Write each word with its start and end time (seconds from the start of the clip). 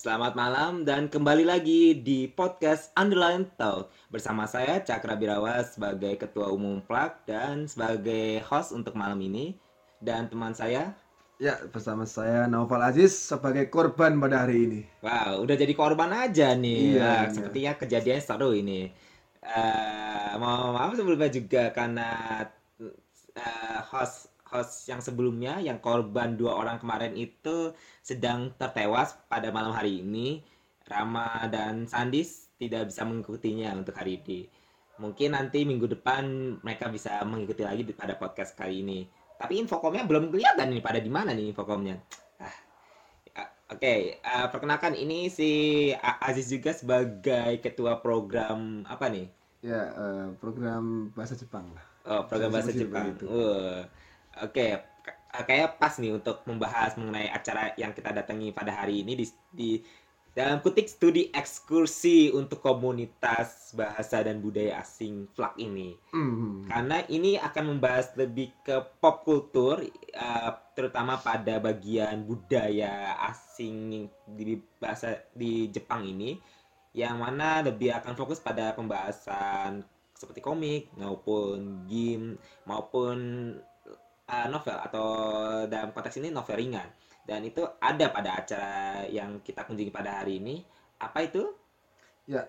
selamat 0.00 0.32
malam 0.32 0.72
dan 0.88 1.12
kembali 1.12 1.44
lagi 1.44 1.92
di 1.92 2.24
podcast 2.24 2.88
Underline 2.96 3.44
Talk 3.60 3.92
bersama 4.08 4.48
saya 4.48 4.80
Cakra 4.80 5.12
Birawa 5.12 5.60
sebagai 5.60 6.16
Ketua 6.16 6.48
Umum 6.48 6.80
Plak 6.80 7.28
dan 7.28 7.68
sebagai 7.68 8.40
host 8.48 8.72
untuk 8.72 8.96
malam 8.96 9.20
ini 9.20 9.60
dan 10.00 10.24
teman 10.32 10.56
saya 10.56 10.96
Ya, 11.36 11.60
bersama 11.68 12.08
saya 12.08 12.48
Naufal 12.48 12.80
Aziz 12.80 13.12
sebagai 13.12 13.68
korban 13.68 14.16
pada 14.16 14.44
hari 14.44 14.56
ini. 14.68 14.80
Wow, 15.04 15.44
udah 15.44 15.56
jadi 15.56 15.72
korban 15.72 16.12
aja 16.12 16.52
nih. 16.52 16.96
Iya, 16.96 17.00
Wah, 17.00 17.20
iya. 17.24 17.32
Sepertinya 17.32 17.72
kejadian 17.80 18.20
seru 18.20 18.52
ini. 18.52 18.92
Eh, 19.40 20.32
mau 20.36 20.76
maaf 20.76 20.96
sebelumnya 20.96 21.32
juga 21.32 21.72
karena 21.72 22.08
eh, 23.36 23.80
host 23.88 24.29
host 24.50 24.90
yang 24.90 24.98
sebelumnya 24.98 25.62
yang 25.62 25.78
korban 25.78 26.34
dua 26.34 26.58
orang 26.58 26.82
kemarin 26.82 27.14
itu 27.14 27.72
sedang 28.02 28.50
tertewas 28.58 29.16
pada 29.30 29.48
malam 29.54 29.72
hari 29.72 30.02
ini. 30.02 30.42
Rama 30.90 31.46
dan 31.46 31.86
Sandis 31.86 32.50
tidak 32.58 32.90
bisa 32.90 33.06
mengikutinya 33.06 33.78
untuk 33.78 33.94
hari 33.94 34.18
ini. 34.18 34.50
Mungkin 34.98 35.38
nanti 35.38 35.62
minggu 35.62 35.86
depan 35.86 36.58
mereka 36.60 36.90
bisa 36.90 37.22
mengikuti 37.22 37.62
lagi 37.62 37.86
pada 37.94 38.18
podcast 38.18 38.58
kali 38.58 38.82
ini. 38.82 39.06
Tapi 39.38 39.62
infokomnya 39.62 40.04
belum 40.04 40.28
kelihatan 40.34 40.68
nih 40.74 40.82
pada 40.82 40.98
di 40.98 41.08
mana 41.08 41.30
nih 41.32 41.54
infokomnya. 41.54 41.96
Ah, 42.42 42.52
Ya, 43.30 43.46
Oke, 43.70 44.18
eh, 44.18 44.46
perkenalkan 44.50 44.98
ini 44.98 45.30
si 45.30 45.50
Aziz 46.02 46.50
juga 46.50 46.74
sebagai 46.74 47.62
ketua 47.62 48.02
program 48.02 48.82
apa 48.82 49.06
nih? 49.06 49.30
Ya, 49.62 49.94
eh, 49.94 50.26
program 50.42 51.14
bahasa 51.14 51.38
Jepang 51.38 51.70
lah. 51.72 51.86
Oh, 52.04 52.22
program 52.26 52.50
bahasa 52.50 52.74
Seperti 52.74 52.84
Jepang. 52.90 53.06
itu. 53.14 53.24
Uh, 53.30 53.84
Oke, 54.40 54.80
K- 54.80 55.44
kayak 55.46 55.80
pas 55.80 55.94
nih 55.96 56.12
untuk 56.16 56.44
membahas 56.44 56.96
mengenai 56.96 57.28
acara 57.32 57.72
yang 57.76 57.92
kita 57.92 58.12
datangi 58.12 58.52
pada 58.52 58.72
hari 58.72 59.04
ini 59.04 59.16
di, 59.16 59.26
di 59.52 59.70
dalam 60.30 60.62
kutik 60.62 60.86
studi 60.86 61.28
ekskursi 61.34 62.30
untuk 62.30 62.62
komunitas 62.62 63.74
bahasa 63.74 64.22
dan 64.22 64.38
budaya 64.38 64.78
asing 64.78 65.26
FLAK 65.34 65.54
ini. 65.58 65.98
Hmm. 66.14 66.62
Karena 66.70 67.02
ini 67.10 67.34
akan 67.34 67.76
membahas 67.76 68.14
lebih 68.14 68.54
ke 68.62 68.78
pop 69.02 69.26
kultur, 69.26 69.82
eh, 69.82 70.50
terutama 70.78 71.18
pada 71.18 71.58
bagian 71.58 72.22
budaya 72.22 73.18
asing 73.26 74.06
di 74.24 74.54
bahasa 74.78 75.18
di 75.34 75.66
Jepang 75.68 76.06
ini, 76.06 76.38
yang 76.94 77.18
mana 77.22 77.62
lebih 77.62 77.94
akan 77.94 78.14
fokus 78.14 78.42
pada 78.42 78.74
pembahasan 78.74 79.82
seperti 80.20 80.44
komik 80.44 80.92
maupun 81.00 81.88
game 81.88 82.36
maupun 82.68 83.16
eh, 84.30 84.46
novel 84.46 84.78
atau 84.78 85.06
dalam 85.66 85.90
konteks 85.90 86.22
ini 86.22 86.30
novel 86.30 86.56
ringan. 86.56 86.86
Dan 87.26 87.46
itu 87.46 87.62
ada 87.78 88.10
pada 88.10 88.42
acara 88.42 89.04
yang 89.10 89.42
kita 89.42 89.66
kunjungi 89.66 89.92
pada 89.92 90.22
hari 90.22 90.38
ini. 90.38 90.62
Apa 91.02 91.26
itu? 91.26 91.46
Ya, 92.26 92.46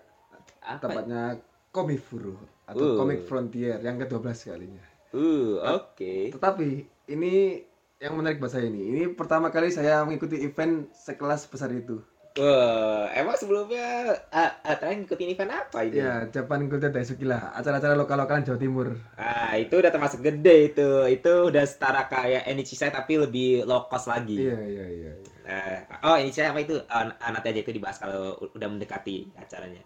Apa? 0.62 0.88
tepatnya 0.88 1.38
Komifuru 1.72 2.36
atau 2.68 2.84
Uh. 2.84 2.96
Comic 3.00 3.24
Frontier 3.24 3.80
yang 3.80 3.96
ke-12 3.96 4.28
kalinya. 4.52 4.84
Uh, 5.12 5.60
oke. 5.80 6.32
Tetapi 6.32 6.68
ini 7.08 7.64
yang 8.02 8.18
menarik 8.18 8.42
bahasa 8.42 8.60
ini. 8.60 8.92
Ini 8.92 9.02
pertama 9.14 9.48
kali 9.48 9.70
saya 9.70 10.02
mengikuti 10.02 10.40
event 10.42 10.90
sekelas 10.92 11.46
besar 11.48 11.70
itu. 11.72 12.02
Wah, 12.32 13.12
emang 13.12 13.36
sebelumnya 13.36 14.08
ah, 14.32 14.56
ah, 14.64 14.74
terakhir 14.80 15.04
ngikutin 15.04 15.28
event 15.36 15.52
apa 15.52 15.84
ini? 15.84 16.00
Ya, 16.00 16.24
Japan 16.32 16.64
Culture 16.64 16.88
Daisuki 16.88 17.28
lah, 17.28 17.52
acara-acara 17.52 17.92
lokal-lokalan 17.92 18.40
Jawa 18.40 18.56
Timur. 18.56 18.88
Ah, 19.20 19.52
itu 19.60 19.76
udah 19.76 19.92
termasuk 19.92 20.24
gede 20.24 20.72
itu. 20.72 20.88
Itu 21.12 21.52
udah 21.52 21.64
setara 21.68 22.08
kayak 22.08 22.48
Enichisa 22.48 22.88
tapi 22.88 23.20
lebih 23.20 23.68
low 23.68 23.84
cost 23.84 24.08
lagi. 24.08 24.40
Iya, 24.48 24.58
iya, 24.64 24.86
iya. 24.88 25.12
Eh, 25.44 25.78
oh, 26.08 26.16
Enichisa 26.16 26.48
apa 26.48 26.64
itu? 26.64 26.80
Oh, 26.80 27.02
nanti 27.04 27.46
aja 27.52 27.60
itu 27.60 27.72
dibahas 27.76 28.00
kalau 28.00 28.40
udah 28.40 28.68
mendekati 28.72 29.28
acaranya. 29.36 29.84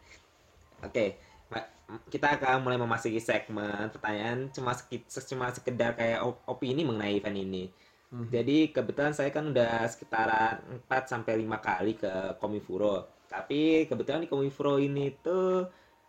Oke, 0.87 1.19
ma- 1.51 1.67
kita 2.07 2.39
akan 2.39 2.63
mulai 2.63 2.79
memasuki 2.79 3.19
segmen 3.19 3.91
pertanyaan 3.91 4.55
cuma 4.55 4.71
sekit- 4.71 5.11
cuma 5.11 5.51
sekedar 5.51 5.99
kayak 5.99 6.23
op- 6.23 6.47
opini 6.47 6.87
mengenai 6.87 7.19
event 7.19 7.35
ini. 7.43 7.65
Mhm. 8.07 8.31
Jadi 8.31 8.59
kebetulan 8.71 9.13
saya 9.15 9.31
kan 9.35 9.51
udah 9.51 9.83
sekitaran 9.91 10.63
4 10.83 11.11
sampai 11.11 11.35
5 11.43 11.59
kali 11.59 11.99
ke 11.99 12.39
Komifuro. 12.39 13.07
Tapi 13.27 13.91
kebetulan 13.91 14.23
di 14.23 14.31
Komifuro 14.31 14.79
ini 14.79 15.11
tuh 15.19 15.67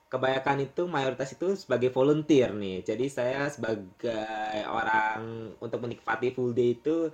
kebanyakan 0.08 0.64
itu 0.64 0.86
mayoritas 0.88 1.34
itu 1.34 1.58
sebagai 1.58 1.90
volunteer 1.92 2.54
nih. 2.54 2.86
Jadi 2.86 3.06
saya 3.10 3.50
sebagai 3.50 4.62
orang 4.70 5.20
untuk 5.58 5.84
menikmati 5.84 6.32
full 6.32 6.54
day 6.54 6.78
itu 6.78 7.10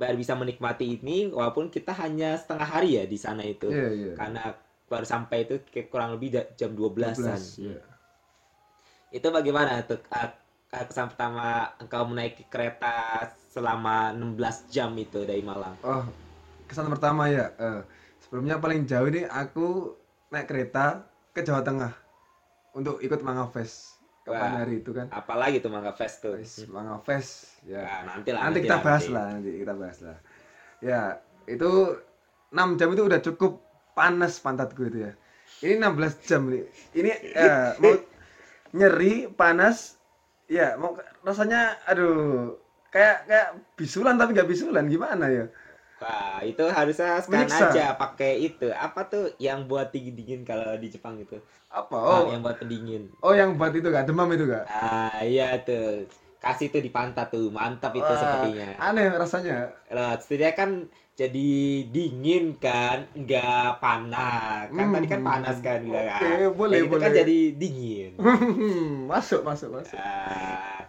baru 0.00 0.16
bisa 0.16 0.32
menikmati 0.32 0.96
ini 0.96 1.28
walaupun 1.28 1.68
kita 1.68 1.92
hanya 1.92 2.32
setengah 2.38 2.64
hari 2.64 2.96
ya 2.96 3.04
di 3.04 3.18
sana 3.20 3.44
itu. 3.44 3.68
Iya, 3.68 3.88
iya. 3.92 4.12
Karena 4.16 4.44
baru 4.88 5.04
sampai 5.04 5.44
itu 5.44 5.60
kurang 5.92 6.16
lebih 6.16 6.28
ja- 6.38 6.50
jam 6.56 6.72
12-an. 6.72 7.36
12, 7.36 7.60
iya. 7.60 7.82
Itu 9.10 9.28
bagaimana 9.34 9.82
tuh 9.84 9.98
uh, 10.70 10.76
uh, 10.78 10.84
kesan 10.86 11.10
pertama 11.10 11.74
engkau 11.82 12.06
menaiki 12.06 12.46
kereta 12.46 13.26
selama 13.50 14.14
16 14.14 14.70
jam 14.70 14.94
itu 14.94 15.26
dari 15.26 15.42
Malang? 15.42 15.74
Oh, 15.82 16.06
kesan 16.70 16.86
pertama 16.86 17.26
ya. 17.26 17.50
eh, 17.58 17.82
sebelumnya 18.22 18.62
paling 18.62 18.86
jauh 18.86 19.06
ini 19.10 19.26
aku 19.26 19.98
naik 20.30 20.46
kereta 20.46 21.02
ke 21.34 21.42
Jawa 21.42 21.66
Tengah 21.66 21.92
untuk 22.74 23.02
ikut 23.02 23.20
Manga 23.26 23.50
Fest. 23.50 23.98
Kapan 24.20 24.52
Wah. 24.52 24.58
hari 24.62 24.84
itu 24.84 24.92
kan? 24.92 25.08
Apalagi 25.10 25.64
tuh 25.64 25.72
Mangga 25.72 25.96
Fest 25.96 26.20
tuh. 26.20 26.36
Manga 26.68 27.00
Fest. 27.00 27.58
Ya. 27.64 27.82
Ya, 27.82 27.94
nanti 28.04 28.30
lah. 28.30 28.40
nanti 28.46 28.58
kita 28.62 28.76
lah, 28.78 28.84
bahas 28.84 29.04
nanti. 29.08 29.14
lah, 29.16 29.24
nanti 29.32 29.50
kita 29.56 29.74
bahas 29.74 29.98
lah. 30.04 30.18
Ya, 30.84 31.00
itu 31.48 31.70
6 32.52 32.78
jam 32.78 32.88
itu 32.92 33.02
udah 33.08 33.20
cukup 33.24 33.64
panas 33.96 34.38
pantatku 34.38 34.86
itu 34.86 35.08
ya. 35.08 35.12
Ini 35.64 35.80
16 35.80 36.28
jam 36.28 36.46
nih. 36.52 36.64
Ini 36.94 37.10
eh, 37.32 37.68
mau 37.80 37.96
nyeri, 38.78 39.32
panas. 39.32 39.99
Ya, 40.50 40.74
mau 40.80 40.98
rasanya 41.22 41.78
aduh 41.86 42.58
kayak 42.90 43.16
kayak 43.30 43.48
bisulan 43.78 44.18
tapi 44.18 44.34
nggak 44.34 44.50
bisulan 44.50 44.86
gimana 44.90 45.26
ya? 45.30 45.44
Wah, 46.00 46.40
itu 46.50 46.64
harusnya 46.76 47.20
sekarang 47.20 47.52
Menyiksa. 47.52 47.68
aja 47.70 47.84
pakai 48.02 48.32
itu. 48.48 48.66
Apa 48.72 49.00
tuh 49.12 49.24
yang 49.46 49.68
buat 49.70 49.92
dingin-dingin 49.94 50.40
kalau 50.48 50.72
di 50.82 50.88
Jepang 50.94 51.14
itu? 51.20 51.36
Apa? 51.70 51.92
Oh, 51.92 52.20
Oh, 52.20 52.22
yang 52.32 52.40
buat 52.44 52.56
pendingin. 52.60 53.02
oh 53.26 53.32
yang 53.36 53.50
buat 53.60 53.72
itu 53.76 53.86
gak 53.92 54.06
demam 54.08 54.28
itu 54.32 54.44
gak? 54.48 54.64
Ah, 54.66 55.20
iya 55.22 55.60
tuh. 55.66 56.08
Kasih 56.40 56.66
tuh 56.74 56.82
di 56.86 56.90
pantat 56.96 57.26
tuh. 57.34 57.46
Mantap 57.52 57.92
itu 58.00 58.12
Wah, 58.12 58.20
sepertinya. 58.22 58.68
Aneh 58.80 59.06
rasanya. 59.12 59.56
Loh, 59.90 60.14
setidaknya 60.22 60.54
kan 60.60 60.70
jadi 61.20 61.48
dingin 61.94 62.44
kan, 62.56 62.98
nggak 63.12 63.82
panas. 63.82 64.70
Kan 64.72 64.86
Hmm, 64.88 64.94
tadi 64.94 65.06
kan 65.10 65.20
panas 65.20 65.56
kan, 65.66 65.80
oke, 65.84 66.24
kan? 66.24 66.38
boleh, 66.56 66.80
itu 66.86 66.96
kan 66.96 67.10
boleh. 67.10 67.20
jadi 67.20 67.38
dingin. 67.60 68.12
masuk, 69.10 69.40
masuk, 69.44 69.68
masuk. 69.74 69.98
Ah, 69.98 70.86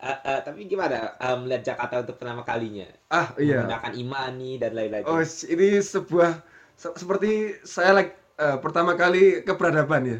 ah, 0.00 0.18
ah, 0.30 0.38
tapi 0.46 0.70
gimana 0.70 1.18
ah, 1.18 1.34
melihat 1.40 1.74
Jakarta 1.74 1.94
untuk 2.04 2.16
pertama 2.20 2.42
kalinya? 2.46 2.86
Ah, 3.10 3.34
iya. 3.38 3.62
Menggunakan 3.62 3.92
Imani 3.98 4.50
dan 4.62 4.72
lain-lain. 4.78 5.04
Oh, 5.06 5.22
ini 5.22 5.66
sebuah 5.78 6.30
se- 6.74 6.96
seperti 6.98 7.30
saya 7.62 7.90
like 7.94 8.12
eh, 8.38 8.56
pertama 8.64 8.92
kali 8.98 9.42
ke 9.46 9.52
peradaban 9.54 10.02
ya. 10.06 10.18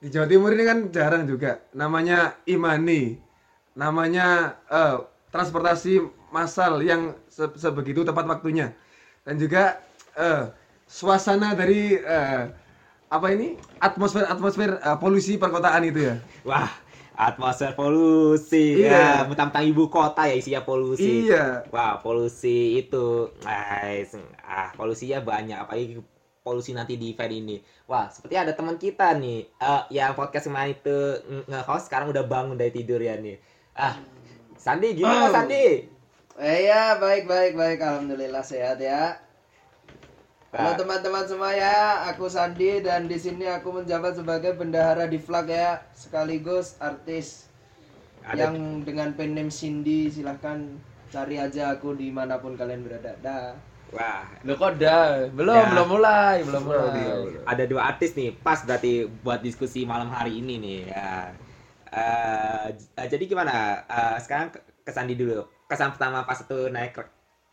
Di 0.00 0.08
Jawa 0.12 0.26
Timur 0.28 0.50
ini 0.52 0.64
kan 0.64 0.78
jarang 0.92 1.24
juga. 1.28 1.60
Namanya 1.72 2.36
Imani. 2.48 3.16
Namanya 3.76 4.56
eh, 4.72 4.96
transportasi 5.28 6.00
massal 6.32 6.80
yang 6.80 7.12
se- 7.28 7.54
sebegitu 7.60 8.02
tepat 8.02 8.24
waktunya. 8.24 8.72
Dan 9.22 9.36
juga 9.36 9.78
eh, 10.16 10.48
suasana 10.88 11.52
dari 11.52 11.92
eh, 12.00 12.42
apa 13.06 13.26
ini? 13.36 13.60
Atmosfer-atmosfer 13.78 14.80
eh, 14.80 14.96
polusi 14.98 15.36
perkotaan 15.36 15.84
itu 15.86 16.08
ya. 16.08 16.16
Wah, 16.48 16.72
atmosfer 17.16 17.76
polusi. 17.76 18.80
Iya. 18.80 19.22
Ya, 19.22 19.28
mentang-mentang 19.28 19.68
ibu 19.68 19.92
kota 19.92 20.24
ya 20.24 20.34
isinya 20.40 20.64
polusi. 20.64 21.28
Iya. 21.28 21.68
Wah, 21.68 22.00
polusi 22.00 22.80
itu, 22.80 23.28
ah, 23.44 23.92
ah 24.40 24.68
polusinya 24.72 25.20
banyak, 25.20 25.58
apalagi 25.58 26.00
polusi 26.40 26.70
nanti 26.72 26.94
di 26.94 27.10
event 27.10 27.34
ini. 27.34 27.56
Wah, 27.90 28.06
seperti 28.08 28.38
ada 28.38 28.54
teman 28.54 28.78
kita 28.78 29.12
nih, 29.18 29.50
eh, 29.50 29.82
yang 29.90 30.14
podcast 30.14 30.46
kemarin 30.46 30.78
itu 30.78 30.96
nge- 31.26 31.46
nge-host 31.50 31.90
sekarang 31.90 32.08
udah 32.14 32.24
bangun 32.24 32.54
dari 32.54 32.70
tidur 32.70 33.02
ya 33.02 33.18
nih. 33.18 33.36
Ah, 33.76 33.92
Sandi 34.56 34.96
gimana 34.96 35.28
Oh. 35.28 35.32
Sandi? 35.36 35.84
Eh 36.36 36.58
ya, 36.64 36.96
baik 36.96 37.28
baik 37.28 37.52
baik 37.52 37.78
alhamdulillah 37.78 38.40
sehat 38.40 38.80
ya. 38.80 39.20
Halo 40.48 40.72
Wah, 40.72 40.76
teman-teman 40.80 41.24
semua 41.28 41.52
ya, 41.52 42.08
aku 42.08 42.32
Sandi 42.32 42.80
dan 42.80 43.04
di 43.04 43.20
sini 43.20 43.44
aku 43.44 43.68
menjabat 43.76 44.16
sebagai 44.16 44.56
bendahara 44.56 45.04
di 45.04 45.20
flag 45.20 45.52
ya, 45.52 45.84
sekaligus 45.92 46.80
artis 46.80 47.52
ada, 48.24 48.48
yang 48.48 48.80
dengan 48.80 49.12
pen 49.12 49.36
name 49.36 49.52
Cindy 49.52 50.08
silahkan 50.08 50.64
cari 51.12 51.36
aja 51.36 51.76
aku 51.76 51.92
di 51.92 52.08
mana 52.08 52.40
pun 52.40 52.56
kalian 52.56 52.80
berada. 52.80 53.12
Dah. 53.20 53.52
wah, 53.92 54.24
Lo 54.48 54.56
kok 54.56 54.80
dah? 54.80 55.28
Belum, 55.28 55.60
Ya. 55.60 55.68
belum 55.68 55.88
mulai, 55.92 56.36
belum 56.40 56.62
mulai. 56.64 57.36
ada 57.44 57.64
dua 57.68 57.92
artis 57.92 58.16
nih, 58.16 58.32
pas 58.40 58.64
berarti 58.64 59.04
buat 59.20 59.44
diskusi 59.44 59.84
malam 59.84 60.08
hari 60.08 60.40
ini 60.40 60.56
nih. 60.56 60.80
Ya. 60.88 61.36
Eh, 61.96 62.68
eh, 62.76 63.06
jadi 63.08 63.24
gimana? 63.24 63.80
Eh, 63.88 64.16
sekarang 64.20 64.52
ke, 64.52 64.58
ke 64.84 64.90
Sandi 64.92 65.16
dulu. 65.16 65.40
Kesan 65.66 65.96
pertama 65.96 66.28
pas 66.28 66.36
itu 66.38 66.68
naik 66.68 66.92
ke 66.92 67.02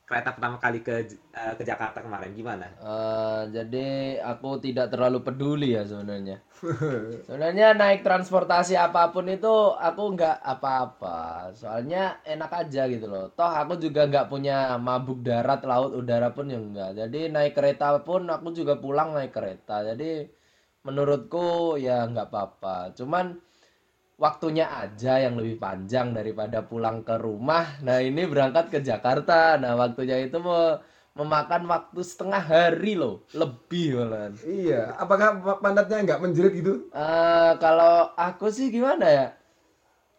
kereta 0.03 0.35
pertama 0.35 0.59
kali 0.59 0.83
ke 0.83 0.95
eh, 1.31 1.53
ke 1.55 1.63
Jakarta 1.63 2.03
kemarin 2.03 2.35
gimana? 2.35 2.67
Eh, 2.75 3.41
jadi 3.55 3.87
aku 4.19 4.59
tidak 4.59 4.91
terlalu 4.91 5.23
peduli 5.23 5.79
ya 5.79 5.87
sebenarnya. 5.87 6.43
sebenarnya 7.25 7.71
naik 7.71 8.03
transportasi 8.03 8.75
apa 8.75 9.15
pun 9.15 9.31
itu 9.31 9.55
aku 9.79 10.03
nggak 10.19 10.37
apa-apa. 10.43 11.49
Soalnya 11.55 12.19
enak 12.27 12.51
aja 12.67 12.83
gitu 12.91 13.07
loh. 13.07 13.31
Toh 13.31 13.47
aku 13.47 13.79
juga 13.79 14.11
nggak 14.11 14.27
punya 14.27 14.75
mabuk 14.75 15.23
darat, 15.23 15.63
laut, 15.63 15.95
udara 15.95 16.35
pun 16.35 16.51
yang 16.51 16.75
enggak. 16.75 16.99
Jadi 16.99 17.31
naik 17.31 17.55
kereta 17.55 17.95
pun 18.03 18.27
aku 18.27 18.51
juga 18.51 18.75
pulang 18.75 19.15
naik 19.15 19.31
kereta. 19.31 19.87
Jadi 19.87 20.27
menurutku 20.83 21.79
ya 21.79 22.03
nggak 22.11 22.27
apa-apa. 22.27 22.91
Cuman 22.99 23.25
waktunya 24.23 24.71
aja 24.71 25.19
yang 25.19 25.35
lebih 25.35 25.59
panjang 25.59 26.15
daripada 26.15 26.63
pulang 26.63 27.03
ke 27.03 27.15
rumah. 27.17 27.75
Nah, 27.79 27.99
ini 27.99 28.23
berangkat 28.23 28.71
ke 28.71 28.79
Jakarta. 28.79 29.59
Nah, 29.59 29.75
waktunya 29.75 30.15
itu 30.17 30.39
mau 30.39 30.79
memakan 31.13 31.67
waktu 31.67 31.99
setengah 32.01 32.39
hari 32.41 32.95
loh, 32.95 33.21
lebih 33.33 33.99
malahan. 33.99 34.33
Iya, 34.41 34.95
apakah 34.95 35.37
pa- 35.37 35.59
pantatnya 35.59 36.01
nggak 36.01 36.21
menjerit 36.23 36.53
gitu? 36.55 36.87
Eh, 36.89 37.51
kalau 37.59 38.15
aku 38.15 38.47
sih 38.47 38.71
gimana 38.71 39.05
ya? 39.05 39.27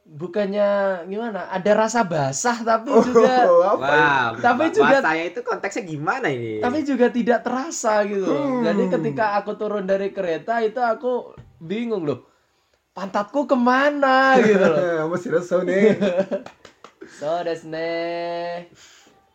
Bukannya 0.05 0.69
gimana? 1.09 1.49
Ada 1.49 1.73
rasa 1.75 2.05
basah 2.05 2.61
tapi 2.61 2.93
juga 3.03 3.49
Oh, 3.49 3.65
apa? 3.73 3.89
Wah, 3.89 4.27
Tapi 4.37 4.69
juga- 4.69 5.01
bahasanya 5.01 5.25
itu 5.25 5.41
konteksnya 5.41 5.83
gimana 5.83 6.29
ini? 6.29 6.61
tapi 6.61 6.85
juga 6.85 7.09
tidak 7.09 7.41
terasa 7.41 8.05
gitu. 8.05 8.29
Hmm. 8.29 8.61
Jadi 8.63 8.83
ketika 8.93 9.41
aku 9.41 9.57
turun 9.57 9.89
dari 9.89 10.13
kereta 10.13 10.61
itu 10.61 10.77
aku 10.77 11.33
bingung 11.57 12.05
loh. 12.05 12.21
Pantatku 12.95 13.51
ke 13.51 13.57
mana 13.59 14.39
gitu 14.39 14.63
loh. 14.63 15.11
Masih 15.11 15.31
reso 15.35 15.61
nih. 15.67 15.95
So 17.05 17.31
desne. 17.47 17.95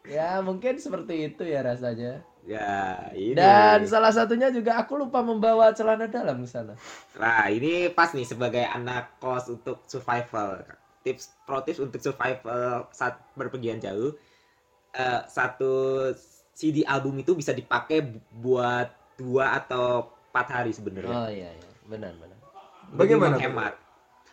Ya 0.03 0.41
mungkin 0.41 0.81
seperti 0.81 1.31
itu 1.31 1.43
ya 1.45 1.61
rasanya. 1.63 2.25
Ya, 2.43 2.97
ini. 3.13 3.37
Dan 3.37 3.85
salah 3.85 4.09
satunya 4.09 4.49
juga 4.49 4.81
aku 4.81 4.97
lupa 4.97 5.21
membawa 5.21 5.69
celana 5.71 6.09
dalam 6.09 6.41
ke 6.43 6.49
sana. 6.49 6.73
Nah, 7.15 7.45
ini 7.47 7.87
pas 7.93 8.09
nih 8.11 8.25
sebagai 8.25 8.65
anak 8.65 9.21
kos 9.21 9.53
untuk 9.53 9.85
survival. 9.85 10.65
Tips 11.05 11.29
pro 11.45 11.61
tips 11.61 11.79
untuk 11.79 12.01
survival 12.01 12.89
saat 12.91 13.21
berpergian 13.37 13.77
jauh. 13.79 14.17
Eh, 14.97 15.21
satu 15.29 16.09
CD 16.57 16.83
album 16.83 17.21
itu 17.21 17.37
bisa 17.37 17.53
dipakai 17.53 18.01
bu- 18.01 18.23
buat 18.43 18.89
dua 19.15 19.61
atau 19.61 20.09
empat 20.33 20.47
hari 20.51 20.71
sebenarnya. 20.73 21.15
Oh 21.15 21.29
iya 21.29 21.53
iya, 21.53 21.69
benar 21.85 22.11
benar. 22.17 22.28
Bagaimana 22.93 23.35
menghemat. 23.37 23.73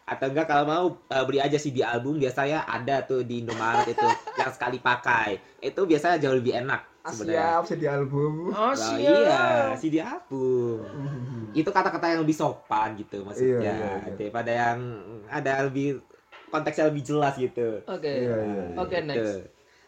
Atau 0.06 0.30
enggak 0.30 0.46
kalau 0.46 0.64
mau 0.64 0.86
eh, 1.10 1.24
beli 1.26 1.42
aja 1.42 1.58
CD 1.58 1.82
album 1.82 2.14
biasanya 2.16 2.62
ada 2.62 3.02
tuh 3.02 3.26
di 3.26 3.42
Indomaret 3.42 3.90
itu 3.90 4.06
yang 4.40 4.54
sekali 4.54 4.78
pakai. 4.78 5.42
Itu 5.58 5.82
biasanya 5.82 6.22
jauh 6.22 6.38
lebih 6.38 6.54
enak 6.62 6.80
Ah, 7.02 7.10
sebenarnya. 7.10 7.62
Siap, 7.62 7.78
di 7.78 7.86
album. 7.86 8.32
Oh 8.50 8.72
Nah, 8.74 8.98
iya, 8.98 9.42
CD 9.74 9.98
album. 9.98 10.86
Itu 11.58 11.70
kata-kata 11.72 12.12
yang 12.12 12.20
lebih 12.22 12.36
sopan 12.36 12.94
gitu 13.00 13.24
maksudnya. 13.24 13.56
Iya, 13.62 13.72
iya, 13.72 13.88
iya. 14.04 14.12
Daripada 14.14 14.50
yang 14.52 14.78
ada 15.26 15.52
lebih 15.64 16.04
konteksnya 16.52 16.90
lebih 16.92 17.02
jelas 17.02 17.34
gitu. 17.34 17.80
Oke. 17.86 18.06
Iya, 18.06 18.34
iya, 18.36 18.62
iya. 18.62 18.76
Oke 18.78 18.96
Gitu. 19.00 19.08
next. 19.08 19.34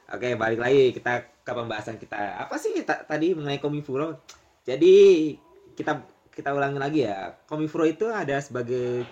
Oke, 0.08 0.28
balik 0.34 0.58
lagi 0.58 0.96
kita 0.96 1.12
ke 1.44 1.52
pembahasan 1.52 2.00
kita. 2.00 2.16
Apa 2.40 2.56
sih 2.56 2.72
ta- 2.82 3.04
tadi 3.04 3.36
mengenai 3.36 3.60
Komifuro? 3.60 4.24
Jadi 4.64 5.36
kita 5.76 6.00
kita 6.38 6.54
ulangi 6.54 6.78
lagi 6.78 7.00
ya. 7.02 7.34
Komifuro 7.50 7.82
itu 7.82 8.06
ada 8.06 8.38
sebagai 8.38 9.02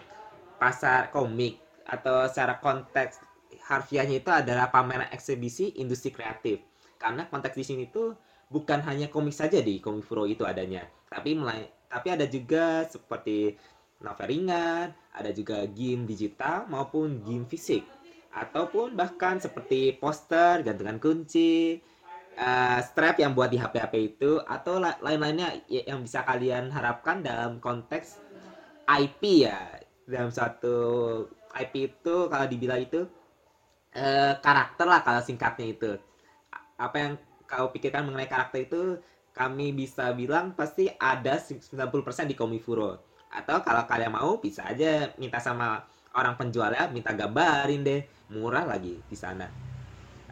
pasar 0.62 1.10
komik 1.10 1.58
atau 1.82 2.30
secara 2.30 2.62
konteks 2.62 3.18
harfiahnya 3.66 4.22
itu 4.22 4.30
adalah 4.30 4.70
pameran 4.70 5.10
eksibisi 5.10 5.74
industri 5.82 6.14
kreatif. 6.14 6.62
Karena 6.94 7.26
konteks 7.26 7.58
di 7.58 7.66
sini 7.66 7.84
tuh 7.90 8.14
bukan 8.46 8.78
hanya 8.86 9.10
komik 9.10 9.34
saja 9.34 9.58
di 9.58 9.82
Komifuro 9.82 10.22
itu 10.30 10.46
adanya, 10.46 10.86
tapi 11.10 11.34
mulai 11.34 11.66
tapi 11.90 12.14
ada 12.14 12.30
juga 12.30 12.86
seperti 12.86 13.58
novel 13.98 14.26
ringan, 14.30 14.94
ada 15.10 15.30
juga 15.34 15.66
game 15.66 16.06
digital 16.06 16.70
maupun 16.70 17.26
game 17.26 17.42
fisik 17.50 17.82
ataupun 18.36 18.94
bahkan 18.94 19.40
seperti 19.40 19.96
poster, 19.96 20.60
gantungan 20.60 21.00
kunci, 21.00 21.80
eh, 22.36 22.78
strap 22.88 23.16
yang 23.22 23.32
buat 23.36 23.48
di 23.52 23.58
HP-HP 23.60 23.94
itu 24.16 24.32
atau 24.44 24.74
la- 24.84 24.98
lain-lainnya 25.02 25.48
y- 25.68 25.86
yang 25.88 26.00
bisa 26.06 26.20
kalian 26.28 26.70
harapkan 26.76 27.20
dalam 27.24 27.58
konteks 27.62 28.20
IP 28.86 29.46
ya. 29.48 29.58
Dalam 30.06 30.30
suatu 30.30 30.76
IP 31.56 31.74
itu 31.90 32.16
kalau 32.32 32.46
dibilang 32.46 32.80
itu 32.86 33.00
eh, 33.94 34.32
karakter 34.44 34.86
lah 34.88 35.00
kalau 35.06 35.20
singkatnya 35.24 35.66
itu. 35.74 35.90
Apa 36.78 36.96
yang 37.02 37.12
kau 37.48 37.70
pikirkan 37.74 38.04
mengenai 38.06 38.28
karakter 38.30 38.66
itu 38.68 38.82
kami 39.36 39.72
bisa 39.76 40.12
bilang 40.16 40.52
pasti 40.56 40.88
ada 41.00 41.38
90% 41.40 42.26
di 42.30 42.36
Komifuro. 42.38 43.00
Atau 43.32 43.60
kalau 43.66 43.84
kalian 43.88 44.12
mau 44.16 44.38
bisa 44.40 44.64
aja 44.68 45.12
minta 45.20 45.38
sama 45.42 45.82
orang 46.16 46.34
penjualnya 46.40 46.88
minta 46.88 47.12
gambarin 47.12 47.82
deh 47.84 48.00
murah 48.32 48.64
lagi 48.64 49.04
di 49.04 49.16
sana 49.18 49.46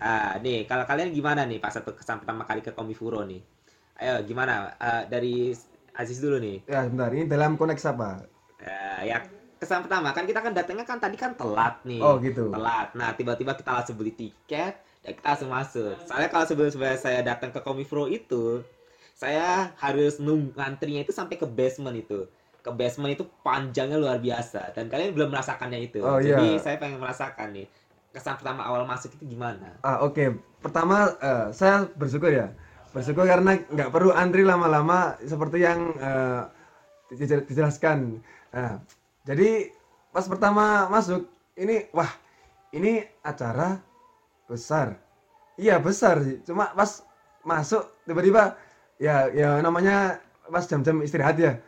ah 0.00 0.35
nih 0.43 0.67
kalau 0.67 0.85
kalian 0.85 1.14
gimana 1.14 1.46
nih 1.46 1.58
pas 1.62 1.70
satu 1.75 1.94
kesan 1.94 2.19
pertama 2.23 2.43
kali 2.46 2.61
ke 2.62 2.70
Komifuro 2.75 3.23
nih 3.23 3.41
ayo 4.02 4.23
gimana 4.26 4.75
Eh, 4.79 5.02
dari 5.06 5.55
Aziz 5.94 6.19
dulu 6.19 6.38
nih 6.43 6.67
Ya, 6.67 6.88
bentar. 6.88 7.12
Ini 7.12 7.29
dalam 7.29 7.55
konteks 7.55 7.85
apa? 7.87 8.25
Eh, 8.58 9.00
ya 9.12 9.23
kesan 9.61 9.87
pertama 9.87 10.11
kan 10.12 10.25
kita 10.26 10.41
kan 10.44 10.52
datangnya 10.52 10.85
kan 10.85 10.99
tadi 11.00 11.17
kan 11.17 11.32
telat 11.32 11.79
nih 11.87 12.02
Oh, 12.02 12.19
gitu. 12.20 12.50
telat 12.52 12.93
nah 12.93 13.14
tiba-tiba 13.17 13.55
kita 13.56 13.70
langsung 13.70 13.96
beli 13.96 14.12
tiket 14.12 14.76
dan 15.05 15.12
kita 15.17 15.26
langsung 15.37 15.50
masuk 15.52 15.94
soalnya 16.05 16.29
kalau 16.29 16.44
sebelum 16.44 16.69
saya 17.00 17.20
datang 17.25 17.49
ke 17.55 17.61
Komifuro 17.64 18.05
itu 18.11 18.61
saya 19.14 19.70
harus 19.79 20.19
nunggu 20.19 20.58
antrinya 20.58 21.00
itu 21.00 21.14
sampai 21.14 21.38
ke 21.38 21.46
basement 21.46 21.96
itu 21.96 22.26
ke 22.64 22.70
basement 22.73 23.12
itu 23.14 23.25
panjangnya 23.44 24.00
luar 24.00 24.17
biasa 24.19 24.73
dan 24.73 24.88
kalian 24.88 25.12
belum 25.12 25.29
merasakannya 25.32 25.81
itu 25.85 26.00
Oh, 26.00 26.17
jadi 26.19 26.56
iya. 26.56 26.61
saya 26.61 26.76
pengen 26.81 26.99
merasakan 27.00 27.52
nih 27.52 27.67
kesan 28.15 28.39
pertama 28.39 28.63
awal 28.63 28.87
masuk 28.87 29.11
itu 29.19 29.35
gimana 29.35 29.75
Ah, 29.83 30.07
oke. 30.07 30.39
Pertama, 30.63 31.13
eh, 31.19 31.47
saya 31.51 31.85
bersyukur 31.99 32.31
ya. 32.31 32.55
Bersyukur 32.95 33.27
karena 33.27 33.59
nggak 33.59 33.91
perlu 33.91 34.15
antri 34.15 34.47
lama-lama 34.47 35.19
seperti 35.21 35.67
yang 35.67 35.93
dijel- 37.11 37.45
dijelaskan. 37.45 38.23
Nah, 38.55 38.79
jadi 39.27 39.75
pas 40.15 40.25
pertama 40.31 40.87
masuk, 40.87 41.27
ini 41.59 41.91
wah, 41.91 42.09
ini 42.71 43.03
acara 43.21 43.83
besar. 44.47 44.94
Iya 45.59 45.79
besar 45.83 46.23
sih. 46.23 46.39
Cuma 46.47 46.71
pas 46.71 47.03
masuk 47.43 47.83
tiba-tiba 48.06 48.55
ya 48.99 49.27
ya 49.35 49.59
namanya 49.59 50.23
pas 50.47 50.65
jam-jam 50.67 51.03
istirahat 51.03 51.37
ya. 51.39 51.59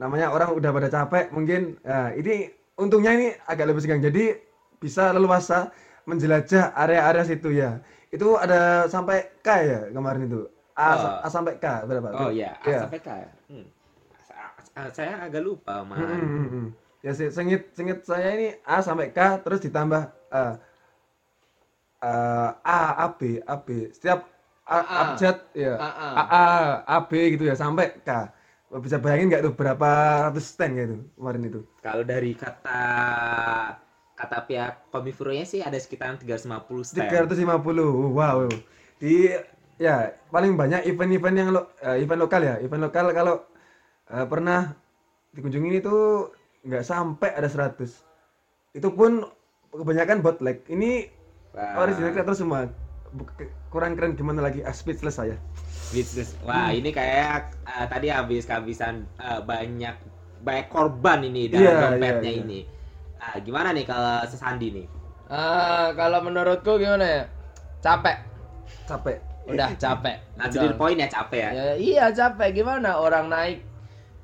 Namanya 0.00 0.32
orang 0.32 0.56
udah 0.56 0.70
pada 0.72 0.88
capek 0.88 1.28
mungkin. 1.32 1.76
Nah, 1.84 2.16
ini 2.16 2.48
untungnya 2.80 3.12
ini 3.16 3.28
agak 3.44 3.68
lebih 3.68 3.84
senggang. 3.84 4.00
Jadi 4.00 4.32
bisa 4.80 5.12
leluasa 5.12 5.68
menjelajah 6.04 6.72
area-area 6.74 7.24
situ 7.24 7.48
ya. 7.52 7.80
Itu 8.10 8.34
ada 8.36 8.86
sampai 8.86 9.28
K 9.40 9.48
ya 9.62 9.80
kemarin 9.90 10.26
itu. 10.26 10.46
A, 10.74 10.86
Oh. 10.96 11.26
A 11.26 11.28
sampai 11.28 11.60
K 11.60 11.66
berapa? 11.84 12.08
oh 12.14 12.30
iya 12.32 12.56
A 12.56 12.66
Iya. 12.66 12.80
sampai 12.86 13.00
K 13.00 13.08
ya? 13.12 13.30
Hmm. 13.52 13.66
Sa- 14.20 14.54
sa- 14.64 14.92
saya 14.94 15.12
agak 15.20 15.42
lupa 15.42 15.82
Hmm, 15.82 15.88
malah 15.92 16.08
hmm, 16.08 16.30
hmm, 16.30 16.48
hmm. 16.48 16.66
Ya 17.00 17.12
se- 17.12 17.32
sengit 17.32 17.72
sengit 17.72 18.04
saya 18.04 18.28
ini 18.32 18.48
A 18.64 18.80
sampai 18.80 19.12
K 19.12 19.18
terus 19.40 19.60
ditambah 19.60 20.02
eh, 20.30 20.54
eh, 22.02 22.50
A 22.64 22.78
A 22.96 23.06
B 23.14 23.20
A 23.44 23.56
B 23.60 23.68
setiap 23.92 24.24
A, 24.64 24.78
A. 24.78 24.96
abjad 25.12 25.36
ya 25.52 25.74
A, 25.76 25.88
A. 25.90 26.08
A 26.14 26.24
A 26.24 26.44
A 26.86 26.96
B 27.04 27.36
gitu 27.36 27.44
ya 27.44 27.54
sampai 27.54 27.92
K 28.00 28.10
bisa 28.78 29.02
bayangin 29.02 29.26
nggak 29.28 29.42
tuh 29.42 29.54
berapa 29.58 29.88
ratus 30.30 30.54
stand 30.54 30.78
gitu 30.78 30.96
kemarin 31.18 31.42
itu 31.42 31.60
Kalau 31.82 32.06
dari 32.06 32.32
kata 32.38 32.82
kata 34.20 34.44
pihak 34.44 34.72
Komifuro-nya 34.92 35.48
sih 35.48 35.64
ada 35.64 35.80
sekitaran 35.80 36.20
350 36.20 36.84
stand. 36.84 37.08
350 37.08 38.12
wow. 38.12 38.44
Di 39.00 39.32
ya 39.80 40.12
paling 40.28 40.60
banyak 40.60 40.84
event-event 40.84 41.36
yang 41.40 41.48
lo, 41.56 41.72
eh, 41.80 42.04
event 42.04 42.20
lokal 42.20 42.44
ya. 42.44 42.54
Event 42.60 42.84
lokal 42.84 43.16
kalau 43.16 43.40
eh, 44.12 44.26
pernah 44.28 44.76
dikunjungi 45.32 45.80
itu 45.80 45.96
nggak 46.60 46.84
sampai 46.84 47.32
ada 47.32 47.48
100 47.48 47.80
itu 48.76 48.88
pun 48.92 49.24
kebanyakan 49.72 50.20
bootleg 50.20 50.60
ini 50.68 51.08
Wah, 51.56 51.82
original 51.82 52.12
creator 52.12 52.36
semua. 52.36 52.68
Kurang 53.72 53.98
keren 53.98 54.14
gimana 54.14 54.44
lagi? 54.44 54.62
Ah, 54.62 54.70
speechless 54.70 55.18
saya. 55.18 55.34
Bisnis. 55.90 56.38
Wah, 56.46 56.70
ini 56.70 56.94
kayak 56.94 57.56
eh, 57.66 57.86
tadi 57.90 58.06
habis 58.12 58.46
kehabisan 58.46 59.08
eh, 59.18 59.40
banyak 59.42 59.96
banyak 60.44 60.66
korban 60.70 61.26
ini 61.26 61.50
dalam 61.50 61.64
Iya, 61.66 61.74
dompetnya 61.90 62.30
iya, 62.30 62.38
iya. 62.38 62.42
ini. 62.44 62.60
Nah, 63.20 63.36
gimana 63.44 63.76
nih 63.76 63.84
kalau 63.84 64.24
sesandi 64.24 64.72
nih? 64.72 64.86
Ah, 65.28 65.92
kalau 65.92 66.24
menurutku 66.24 66.80
gimana 66.80 67.04
ya? 67.04 67.22
Capek. 67.84 68.16
capek 68.88 69.18
Udah 69.44 69.70
capek. 69.76 70.16
Nah, 70.40 70.46
the 70.48 70.72
point 70.74 70.96
ya 70.96 71.08
capek 71.10 71.40
ya. 71.40 71.50
Ya, 71.52 71.66
iya 71.76 72.06
capek 72.16 72.64
gimana 72.64 72.96
orang 72.96 73.28
naik 73.28 73.60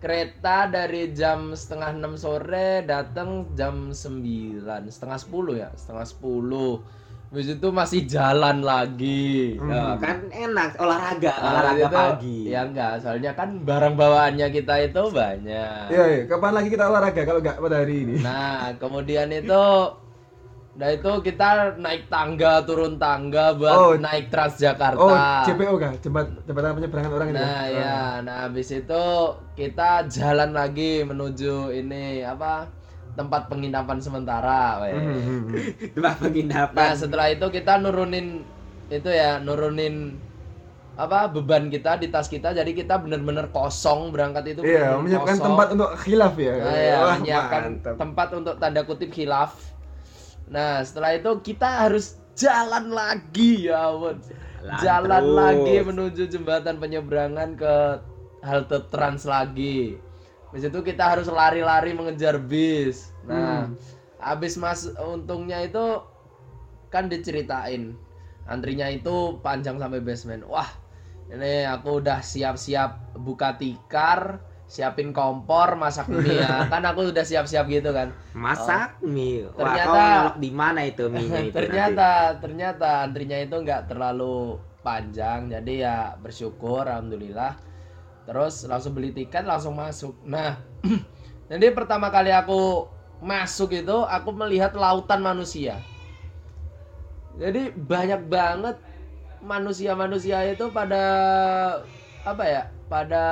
kereta 0.01 0.69
dari 0.69 1.13
jam 1.17 1.57
setengah 1.57 1.93
enam 1.97 2.15
sore 2.21 2.85
datang 2.85 3.53
jam 3.57 3.91
sembilan 3.97 4.85
setengah 4.93 5.19
sepuluh 5.19 5.55
ya 5.57 5.73
setengah 5.73 6.05
sepuluh 6.05 6.85
habis 7.27 7.49
itu 7.51 7.69
masih 7.69 8.07
jalan 8.07 8.63
lagi 8.63 9.59
Oh, 9.59 9.99
kan 9.99 10.25
enak 10.29 10.79
olahraga, 10.79 11.33
Nah, 11.33 11.51
olahraga 11.51 11.83
itu- 11.83 11.97
pagi. 11.99 12.39
ya 12.47 12.61
enggak 12.63 12.93
soalnya 12.99 13.33
kan 13.33 13.61
barang 13.61 13.95
bawaannya 13.95 14.47
kita 14.49 14.75
itu 14.85 15.03
banyak 15.11 15.87
Iya, 15.89 16.05
iya. 16.07 16.21
Kapan 16.25 16.53
lagi 16.55 16.69
kita 16.69 16.85
olahraga 16.87 17.23
kalau 17.23 17.41
nggak 17.41 17.59
pada 17.59 17.77
hari 17.77 17.97
ini? 18.03 18.15
Nah, 18.21 18.73
kemudian 18.77 19.29
itu 19.29 19.65
Nah 20.77 20.93
itu 20.93 21.09
kita 21.25 21.73
naik 21.81 22.05
tangga, 22.07 22.61
turun 22.61 23.01
tangga 23.01 23.57
buat 23.57 23.73
Oh. 23.73 23.93
naik 23.97 24.29
Transjakarta. 24.29 25.01
Oh, 25.01 25.09
JPO 25.43 25.73
kah? 25.75 25.97
Jembat 25.97 26.29
jembatan 26.45 26.77
penyeberangan 26.77 27.13
orang 27.13 27.29
itu. 27.33 27.41
Nah 27.41 27.65
ya, 27.67 27.97
nah 28.21 28.37
habis 28.45 28.69
itu 28.69 29.05
kita 29.57 30.05
jalan 30.07 30.53
lagi 30.53 31.01
menuju 31.01 31.73
ini 31.73 32.21
apa 32.21 32.69
tempat 33.19 33.49
penginapan 33.51 33.99
sementara. 33.99 34.79
Hmm, 34.91 35.21
hmm, 35.27 35.41
hmm. 35.51 35.65
Tempat 35.97 36.17
Nah 36.77 36.91
penginapan. 36.91 36.91
setelah 36.95 37.27
itu 37.33 37.47
kita 37.51 37.79
nurunin 37.83 38.27
itu 38.89 39.09
ya 39.11 39.43
nurunin 39.43 40.23
apa 40.97 41.29
beban 41.29 41.69
kita 41.69 42.01
di 42.01 42.09
tas 42.09 42.25
kita 42.29 42.57
jadi 42.57 42.71
kita 42.73 42.97
bener-bener 42.97 43.53
kosong 43.53 44.09
berangkat 44.15 44.57
itu 44.57 44.63
Iya, 44.65 44.97
menyiapkan 44.97 45.37
kosong. 45.37 45.47
tempat 45.47 45.67
untuk 45.77 45.91
khilaf 46.01 46.35
ya. 46.41 46.55
Nah, 46.57 46.77
ya, 46.81 46.97
Wah, 46.97 47.17
menyiapkan 47.21 47.63
mantap. 47.63 47.95
tempat 48.01 48.29
untuk 48.33 48.55
tanda 48.57 48.81
kutip 48.89 49.11
khilaf. 49.13 49.53
Nah, 50.49 50.81
setelah 50.87 51.19
itu 51.19 51.31
kita 51.43 51.69
harus 51.87 52.17
jalan 52.39 52.91
lagi 52.91 53.69
ya, 53.69 53.93
ampun. 53.93 54.17
Jalan 54.63 54.81
Jalan 54.83 55.25
terus. 55.25 55.37
lagi 55.39 55.75
menuju 55.83 56.23
jembatan 56.27 56.77
penyeberangan 56.83 57.55
ke 57.55 57.75
halte 58.43 58.79
trans 58.93 59.23
lagi. 59.27 60.01
Habis 60.57 60.73
itu 60.73 60.81
kita 60.81 61.05
harus 61.05 61.29
lari-lari 61.29 61.93
mengejar 61.93 62.41
bis. 62.41 63.13
Nah, 63.29 63.69
habis 64.17 64.57
mas 64.57 64.89
untungnya 64.97 65.61
itu 65.61 66.01
kan 66.89 67.13
diceritain 67.13 67.93
antrinya 68.49 68.89
itu 68.89 69.37
panjang 69.45 69.77
sampai 69.77 70.01
basement. 70.01 70.49
Wah, 70.49 70.65
ini 71.29 71.69
aku 71.69 72.01
udah 72.01 72.25
siap-siap 72.25 73.21
buka 73.21 73.61
tikar, 73.61 74.41
siapin 74.65 75.13
kompor, 75.13 75.77
masak 75.77 76.09
mie 76.09 76.41
ya. 76.41 76.65
Kan 76.73 76.89
aku 76.89 77.13
udah 77.13 77.29
siap-siap 77.29 77.69
gitu 77.69 77.93
kan. 77.93 78.17
Masak 78.33 78.97
mie. 79.05 79.53
Wah, 79.53 79.77
Ternyata- 79.77 79.93
kau 79.93 80.41
di 80.41 80.51
mana 80.57 80.89
itu 80.89 81.05
mie-nya 81.13 81.45
itu 81.53 81.53
ternyata 81.53 82.41
ternyata 82.41 83.05
antrinya 83.05 83.37
itu 83.37 83.61
nggak 83.61 83.93
terlalu 83.93 84.57
panjang 84.81 85.53
jadi 85.53 85.73
ya 85.85 85.97
bersyukur 86.17 86.89
alhamdulillah 86.89 87.66
terus 88.27 88.67
langsung 88.67 88.93
beli 88.93 89.15
tiket 89.15 89.47
langsung 89.47 89.79
masuk 89.79 90.19
nah 90.27 90.59
jadi 91.51 91.71
pertama 91.73 92.11
kali 92.11 92.35
aku 92.35 92.91
masuk 93.23 93.73
itu 93.73 93.97
aku 94.05 94.35
melihat 94.35 94.75
lautan 94.75 95.23
manusia 95.23 95.81
jadi 97.39 97.73
banyak 97.73 98.27
banget 98.27 98.77
manusia-manusia 99.41 100.43
itu 100.51 100.69
pada 100.75 101.05
apa 102.27 102.45
ya 102.45 102.63
pada 102.91 103.25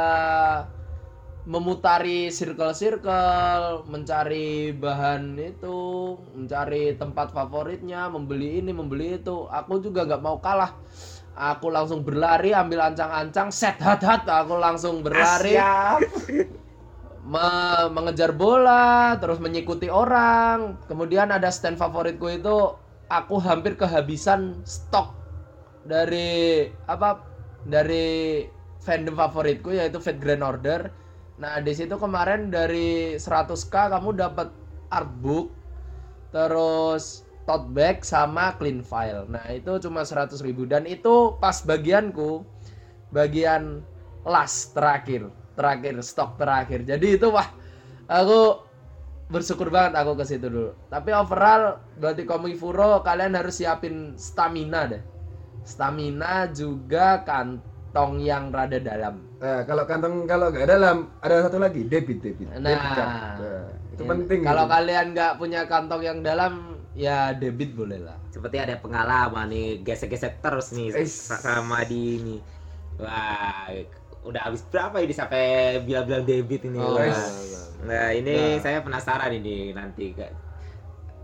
memutari 1.45 2.33
circle-circle, 2.33 3.85
mencari 3.85 4.73
bahan 4.73 5.37
itu, 5.37 6.17
mencari 6.33 6.97
tempat 6.97 7.37
favoritnya, 7.37 8.09
membeli 8.09 8.65
ini, 8.65 8.73
membeli 8.73 9.21
itu. 9.21 9.45
Aku 9.53 9.77
juga 9.85 10.09
nggak 10.09 10.25
mau 10.25 10.41
kalah. 10.41 10.73
Aku 11.35 11.67
langsung 11.67 12.07
berlari, 12.07 12.55
ambil 12.55 12.95
ancang-ancang, 12.95 13.50
set 13.50 13.83
hat-hat, 13.83 14.23
aku 14.23 14.55
langsung 14.55 15.03
berlari, 15.03 15.59
me- 17.26 17.88
mengejar 17.91 18.31
bola, 18.31 19.19
terus 19.19 19.43
mengikuti 19.43 19.91
orang. 19.91 20.79
Kemudian 20.87 21.35
ada 21.35 21.50
stand 21.50 21.75
favoritku 21.75 22.31
itu, 22.31 22.79
aku 23.11 23.43
hampir 23.43 23.75
kehabisan 23.75 24.62
stok 24.62 25.11
dari 25.83 26.71
apa? 26.87 27.19
Dari 27.67 28.47
fandom 28.85 29.17
favoritku 29.17 29.73
yaitu 29.73 29.99
Fate 29.99 30.21
Grand 30.21 30.45
Order. 30.45 30.93
Nah, 31.41 31.59
di 31.59 31.73
situ 31.75 31.99
kemarin 31.99 32.53
dari 32.53 33.19
100k 33.19 33.91
kamu 33.91 34.14
dapat 34.14 34.55
artbook, 34.93 35.50
terus 36.31 37.24
tote 37.45 37.69
bag 37.73 38.01
sama 38.03 38.57
clean 38.57 38.81
file. 38.81 39.29
Nah, 39.29 39.45
itu 39.53 39.69
cuma 39.81 40.03
100.000 40.03 40.41
ribu 40.41 40.65
dan 40.65 40.89
itu 40.89 41.37
pas 41.39 41.61
bagianku 41.61 42.45
bagian 43.13 43.85
last 44.25 44.73
terakhir, 44.73 45.29
terakhir 45.55 45.95
stok 46.01 46.41
terakhir. 46.41 46.83
Jadi 46.83 47.21
itu 47.21 47.29
wah, 47.29 47.53
aku 48.09 48.65
bersyukur 49.29 49.69
banget 49.69 49.97
aku 49.97 50.17
ke 50.17 50.25
situ 50.25 50.49
dulu. 50.49 50.73
Tapi 50.89 51.13
overall 51.13 51.81
berarti 51.97 52.25
Komifuro 52.25 53.05
kalian 53.05 53.37
harus 53.37 53.61
siapin 53.61 54.17
stamina 54.17 54.89
deh. 54.89 55.03
Stamina 55.65 56.49
juga 56.53 57.25
kantong 57.25 58.21
yang 58.21 58.53
rada 58.53 58.77
dalam. 58.77 59.25
Nah, 59.41 59.65
kalau 59.65 59.85
kantong 59.85 60.25
kalau 60.25 60.49
nggak 60.53 60.69
dalam 60.69 61.09
ada 61.21 61.45
satu 61.45 61.57
lagi 61.57 61.85
debit 61.89 62.21
debit. 62.21 62.49
Nah, 62.53 62.61
Debit 62.61 62.91
card. 62.93 63.09
Nah, 63.41 63.69
itu 63.93 64.03
Ya, 64.05 64.09
penting. 64.11 64.41
Kalau 64.45 64.65
gitu. 64.67 64.73
kalian 64.77 65.07
nggak 65.13 65.33
punya 65.37 65.61
kantong 65.65 66.03
yang 66.05 66.19
dalam, 66.21 66.74
ya 66.95 67.35
debit 67.35 67.75
boleh 67.75 67.99
lah. 67.99 68.19
Seperti 68.31 68.57
ada 68.59 68.79
pengalaman 68.79 69.51
nih, 69.51 69.83
gesek-gesek 69.83 70.39
terus 70.39 70.71
nih 70.71 70.95
Eish. 70.95 71.35
sama 71.35 71.83
di 71.83 72.23
ini. 72.23 72.37
Wah, 72.99 73.67
udah 74.23 74.43
habis 74.47 74.63
berapa 74.71 75.03
ini 75.03 75.13
sampai 75.13 75.43
bilang-bilang 75.83 76.23
debit 76.23 76.63
ini. 76.65 76.79
Oh, 76.79 76.95
Wah. 76.95 77.05
Eish. 77.05 77.27
Nah, 77.85 78.09
ini 78.15 78.35
Nah. 78.35 78.63
saya 78.63 78.79
penasaran 78.81 79.31
ini 79.35 79.75
nanti. 79.75 80.15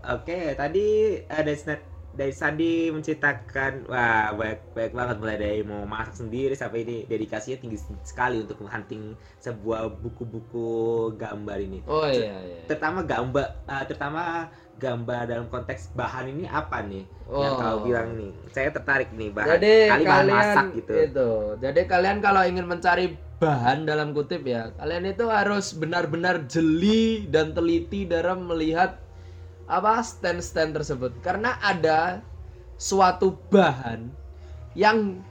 Oke, 0.01 0.53
tadi 0.59 1.17
ada 1.25 1.51
Sna- 1.53 1.87
dari 2.11 2.33
Sandi 2.35 2.91
menceritakan 2.91 3.87
wah 3.87 4.35
baik 4.35 4.75
baik 4.75 4.91
banget 4.91 5.15
mulai 5.17 5.37
dari 5.39 5.59
mau 5.63 5.87
masak 5.87 6.19
sendiri 6.19 6.51
sampai 6.51 6.83
ini 6.83 6.97
dedikasinya 7.07 7.57
tinggi 7.57 7.79
sekali 8.03 8.43
untuk 8.43 8.59
menghunting 8.59 9.15
sebuah 9.39 9.87
buku-buku 10.03 10.69
gambar 11.15 11.57
ini. 11.59 11.79
Oh 11.87 12.03
iya 12.05 12.35
iya. 12.43 12.61
Terutama 12.67 13.07
gambar 13.07 13.47
eh, 13.63 13.83
terutama 13.87 14.23
gambar 14.75 15.21
dalam 15.29 15.45
konteks 15.47 15.93
bahan 15.93 16.25
ini 16.27 16.49
apa 16.49 16.81
nih 16.81 17.05
yang 17.31 17.53
Oh. 17.55 17.59
kau 17.61 17.77
bilang 17.87 18.17
nih? 18.19 18.31
Saya 18.51 18.75
tertarik 18.75 19.13
nih 19.15 19.31
bahan 19.31 19.47
Jadi 19.55 19.73
kali 19.87 20.03
bahan 20.03 20.19
kalian 20.19 20.35
masak 20.35 20.65
gitu. 20.75 20.91
itu. 20.99 21.29
Jadi 21.63 21.81
kalian 21.87 22.17
kalau 22.19 22.41
ingin 22.43 22.65
mencari 22.67 23.05
bahan 23.39 23.89
dalam 23.89 24.11
kutip 24.11 24.43
ya, 24.43 24.69
kalian 24.77 25.07
itu 25.07 25.25
harus 25.25 25.73
benar-benar 25.73 26.45
jeli 26.45 27.25
dan 27.25 27.55
teliti 27.55 28.05
dalam 28.05 28.45
melihat 28.45 28.99
apa 29.67 30.01
stand-stand 30.01 30.77
tersebut. 30.77 31.11
Karena 31.21 31.57
ada 31.61 32.21
suatu 32.81 33.37
bahan 33.49 34.09
yang 34.73 35.21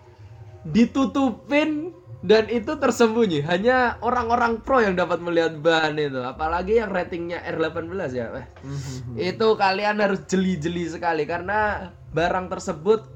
ditutupin 0.66 1.96
dan 2.20 2.46
itu 2.52 2.76
tersembunyi. 2.76 3.40
Hanya 3.48 3.96
orang-orang 4.04 4.60
pro 4.60 4.84
yang 4.84 4.94
dapat 4.94 5.24
melihat 5.24 5.56
bahan 5.56 5.96
itu. 5.96 6.20
Apalagi 6.20 6.78
yang 6.78 6.92
ratingnya 6.92 7.40
R18 7.48 8.10
ya 8.12 8.26
eh, 8.36 8.46
itu 9.32 9.46
kalian 9.56 9.98
harus 10.04 10.20
jeli-jeli 10.28 10.84
sekali. 10.88 11.24
Karena 11.24 11.90
barang 12.12 12.52
tersebut 12.52 13.08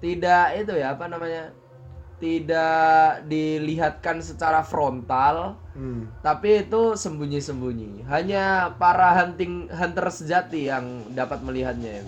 tidak 0.00 0.56
itu 0.60 0.72
ya 0.76 0.96
apa 0.96 1.08
namanya 1.08 1.52
tidak 2.22 3.26
dilihatkan 3.26 4.22
secara 4.22 4.62
frontal 4.64 5.58
Hmm. 5.74 6.06
tapi 6.22 6.62
itu 6.62 6.94
sembunyi-sembunyi 6.94 8.06
hanya 8.06 8.70
para 8.78 9.10
hunting 9.18 9.66
hunter 9.68 10.06
sejati 10.08 10.70
yang 10.70 10.86
dapat 11.10 11.42
melihatnya 11.42 11.92
ya. 12.00 12.04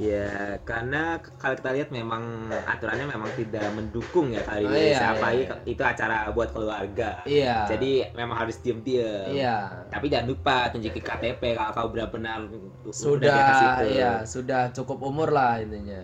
Ya, 0.00 0.56
karena 0.64 1.20
kalau 1.36 1.52
kita 1.52 1.70
lihat 1.76 1.88
memang 1.92 2.48
aturannya 2.64 3.06
memang 3.12 3.28
tidak 3.36 3.66
mendukung 3.76 4.32
ya 4.32 4.40
kali 4.40 4.64
Oh, 4.64 4.72
ini. 4.72 4.88
iya, 4.88 5.04
Apalagi 5.12 5.42
iya, 5.44 5.50
ke- 5.52 5.60
itu 5.68 5.82
acara 5.84 6.16
buat 6.32 6.48
keluarga. 6.54 7.10
iya 7.28 7.68
Jadi 7.68 7.90
memang 8.16 8.36
harus 8.40 8.56
diem-diem. 8.64 9.36
iya 9.36 9.58
Tapi 9.92 10.06
jangan 10.08 10.26
lupa 10.32 10.56
tunjukin 10.72 11.04
KTP 11.04 11.42
kalau 11.52 11.70
kau 11.76 11.88
benar-benar 11.92 12.40
sudah 12.88 13.42
itu. 13.68 13.84
iya 13.98 14.12
sudah 14.24 14.62
cukup 14.72 14.98
umur 15.04 15.28
lah 15.28 15.60
intinya 15.60 16.00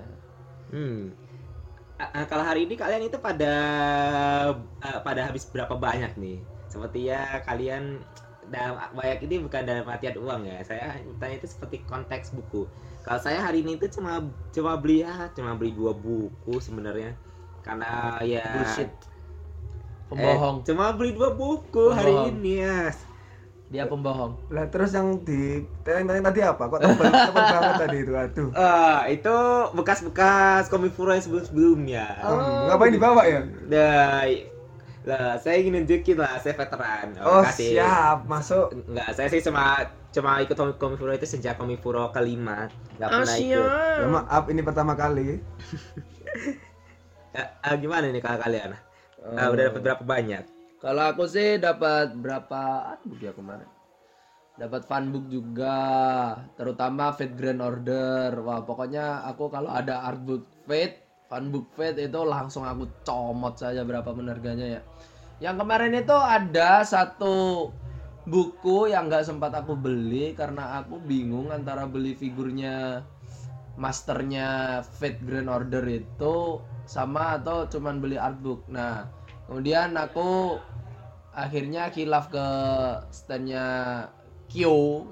Hmm. 0.69 1.17
A- 1.99 2.27
kalau 2.31 2.45
hari 2.49 2.61
ini 2.67 2.75
kalian 2.79 3.03
itu 3.11 3.19
pada 3.27 3.47
eh, 4.85 4.99
pada 5.07 5.21
habis 5.29 5.45
berapa 5.55 5.75
banyak 5.87 6.13
nih? 6.23 6.37
Sepertinya 6.73 7.17
kalian 7.47 7.83
dalam 8.55 8.75
banyak 8.99 9.19
ini 9.27 9.35
bukan 9.45 9.63
dalam 9.69 9.87
artian 9.93 10.17
uang 10.25 10.41
ya. 10.51 10.57
Saya 10.69 10.85
tanya 11.21 11.35
itu 11.41 11.49
seperti 11.55 11.77
konteks 11.91 12.29
buku. 12.37 12.57
Kalau 13.05 13.21
saya 13.25 13.39
hari 13.47 13.57
ini 13.65 13.71
itu 13.79 13.87
cuma 13.97 14.11
cuma 14.55 14.73
beli 14.83 14.95
ya, 15.07 15.13
cuma 15.37 15.51
beli 15.59 15.71
dua 15.79 15.93
buku 16.05 16.51
sebenarnya. 16.67 17.11
Karena 17.65 17.87
ya 18.33 18.41
bullshit 18.53 18.91
eh, 20.17 20.37
pembohong 20.49 20.59
cuma 20.67 20.85
beli 20.97 21.11
dua 21.17 21.29
buku 21.39 21.79
hari 21.97 22.13
Pembohong. 22.17 22.29
ini 22.29 22.49
ya. 22.65 23.08
Dia 23.69 23.85
pembohong 23.85 24.33
Lah 24.49 24.65
terus 24.73 24.97
yang 24.97 25.21
di 25.29 25.61
tanya 25.85 26.33
tadi 26.33 26.41
apa? 26.41 26.63
Kok 26.73 26.81
tebal, 26.81 27.05
tebal 27.29 27.45
banget 27.45 27.75
tadi 27.77 27.97
itu? 28.01 28.13
Aduh. 28.17 28.49
Ah, 28.57 29.05
itu 29.13 29.37
bekas-bekas 29.77 30.73
komifuro 30.73 31.13
yang 31.13 31.21
sebelum-sebelumnya. 31.21 32.07
Hmm, 32.25 32.73
ngapain 32.73 32.93
dibawa 32.97 33.23
ya? 33.29 33.45
Nah, 33.69 34.25
Lah, 35.09 35.41
saya 35.41 35.57
ingin 35.65 35.85
nunjukin 35.85 36.21
lah, 36.21 36.37
saya 36.37 36.53
veteran. 36.53 37.17
Oh, 37.25 37.41
kasih. 37.41 37.81
siap, 37.81 38.29
masuk. 38.29 38.77
Enggak, 38.93 39.17
saya 39.17 39.29
sih 39.33 39.41
cuma 39.41 39.89
cuma 40.13 40.37
ikut 40.45 40.53
Komi 40.53 40.73
Komifuro 40.77 41.17
itu 41.17 41.25
sejak 41.25 41.57
Komifuro 41.57 42.13
kelima. 42.13 42.69
Enggak 43.01 43.09
pernah 43.17 43.37
ikut. 43.41 43.69
Ya 43.73 44.07
maaf, 44.09 44.45
ini 44.53 44.61
pertama 44.61 44.93
kali. 44.97 45.29
Eh, 47.37 47.45
eh, 47.45 47.75
gimana 47.77 48.09
nih 48.09 48.25
kalau 48.25 48.41
kalian? 48.41 48.73
Eh, 49.21 49.47
udah 49.53 49.65
dapat 49.69 49.81
berapa 49.85 50.01
banyak? 50.03 50.58
Kalau 50.79 51.11
aku 51.11 51.27
sih 51.27 51.59
dapat 51.59 52.15
berapa 52.15 52.95
artbook 52.95 53.19
ya 53.19 53.35
kemarin? 53.35 53.67
Dapat 54.59 54.87
funbook 54.87 55.27
juga, 55.27 55.79
terutama 56.55 57.11
Fate 57.11 57.35
Grand 57.35 57.59
Order. 57.59 58.31
Wah, 58.47 58.63
pokoknya 58.63 59.27
aku 59.27 59.51
kalau 59.51 59.71
ada 59.75 60.07
artbook 60.07 60.47
Fate, 60.71 61.27
funbook 61.27 61.75
Fate 61.75 62.07
itu 62.07 62.21
langsung 62.23 62.63
aku 62.63 62.87
comot 63.03 63.59
saja 63.59 63.83
berapa 63.83 64.07
harganya 64.07 64.79
ya. 64.79 64.81
Yang 65.43 65.67
kemarin 65.67 65.95
itu 65.99 66.15
ada 66.15 66.87
satu 66.87 67.71
buku 68.27 68.95
yang 68.95 69.11
nggak 69.11 69.27
sempat 69.27 69.55
aku 69.59 69.75
beli 69.75 70.31
karena 70.39 70.79
aku 70.79 71.03
bingung 71.03 71.51
antara 71.51 71.91
beli 71.91 72.15
figurnya 72.15 73.03
masternya 73.75 74.79
Fate 74.83 75.23
Grand 75.27 75.51
Order 75.51 75.83
itu 75.91 76.63
sama 76.87 77.35
atau 77.39 77.67
cuman 77.67 77.99
beli 77.99 78.15
artbook. 78.15 78.67
Nah, 78.71 79.18
kemudian 79.49 79.97
aku 79.97 80.61
akhirnya 81.33 81.89
kilaf 81.89 82.29
ke 82.29 82.47
standnya 83.11 83.67
Kyo. 84.49 85.05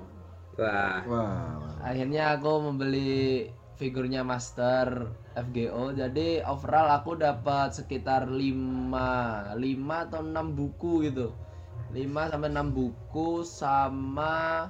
Wah, 0.57 1.05
Wah. 1.05 1.77
Akhirnya 1.85 2.37
aku 2.37 2.73
membeli 2.73 3.49
figurnya 3.77 4.25
master 4.25 5.13
FGO. 5.37 5.93
Jadi 5.93 6.41
overall 6.41 6.89
aku 6.97 7.21
dapat 7.21 7.77
sekitar 7.77 8.25
5 8.27 9.55
5 9.61 10.05
atau 10.09 10.21
6 10.25 10.57
buku 10.57 10.93
gitu. 11.13 11.37
5 11.93 12.33
sampai 12.33 12.51
6 12.51 12.73
buku 12.73 13.45
sama 13.45 14.67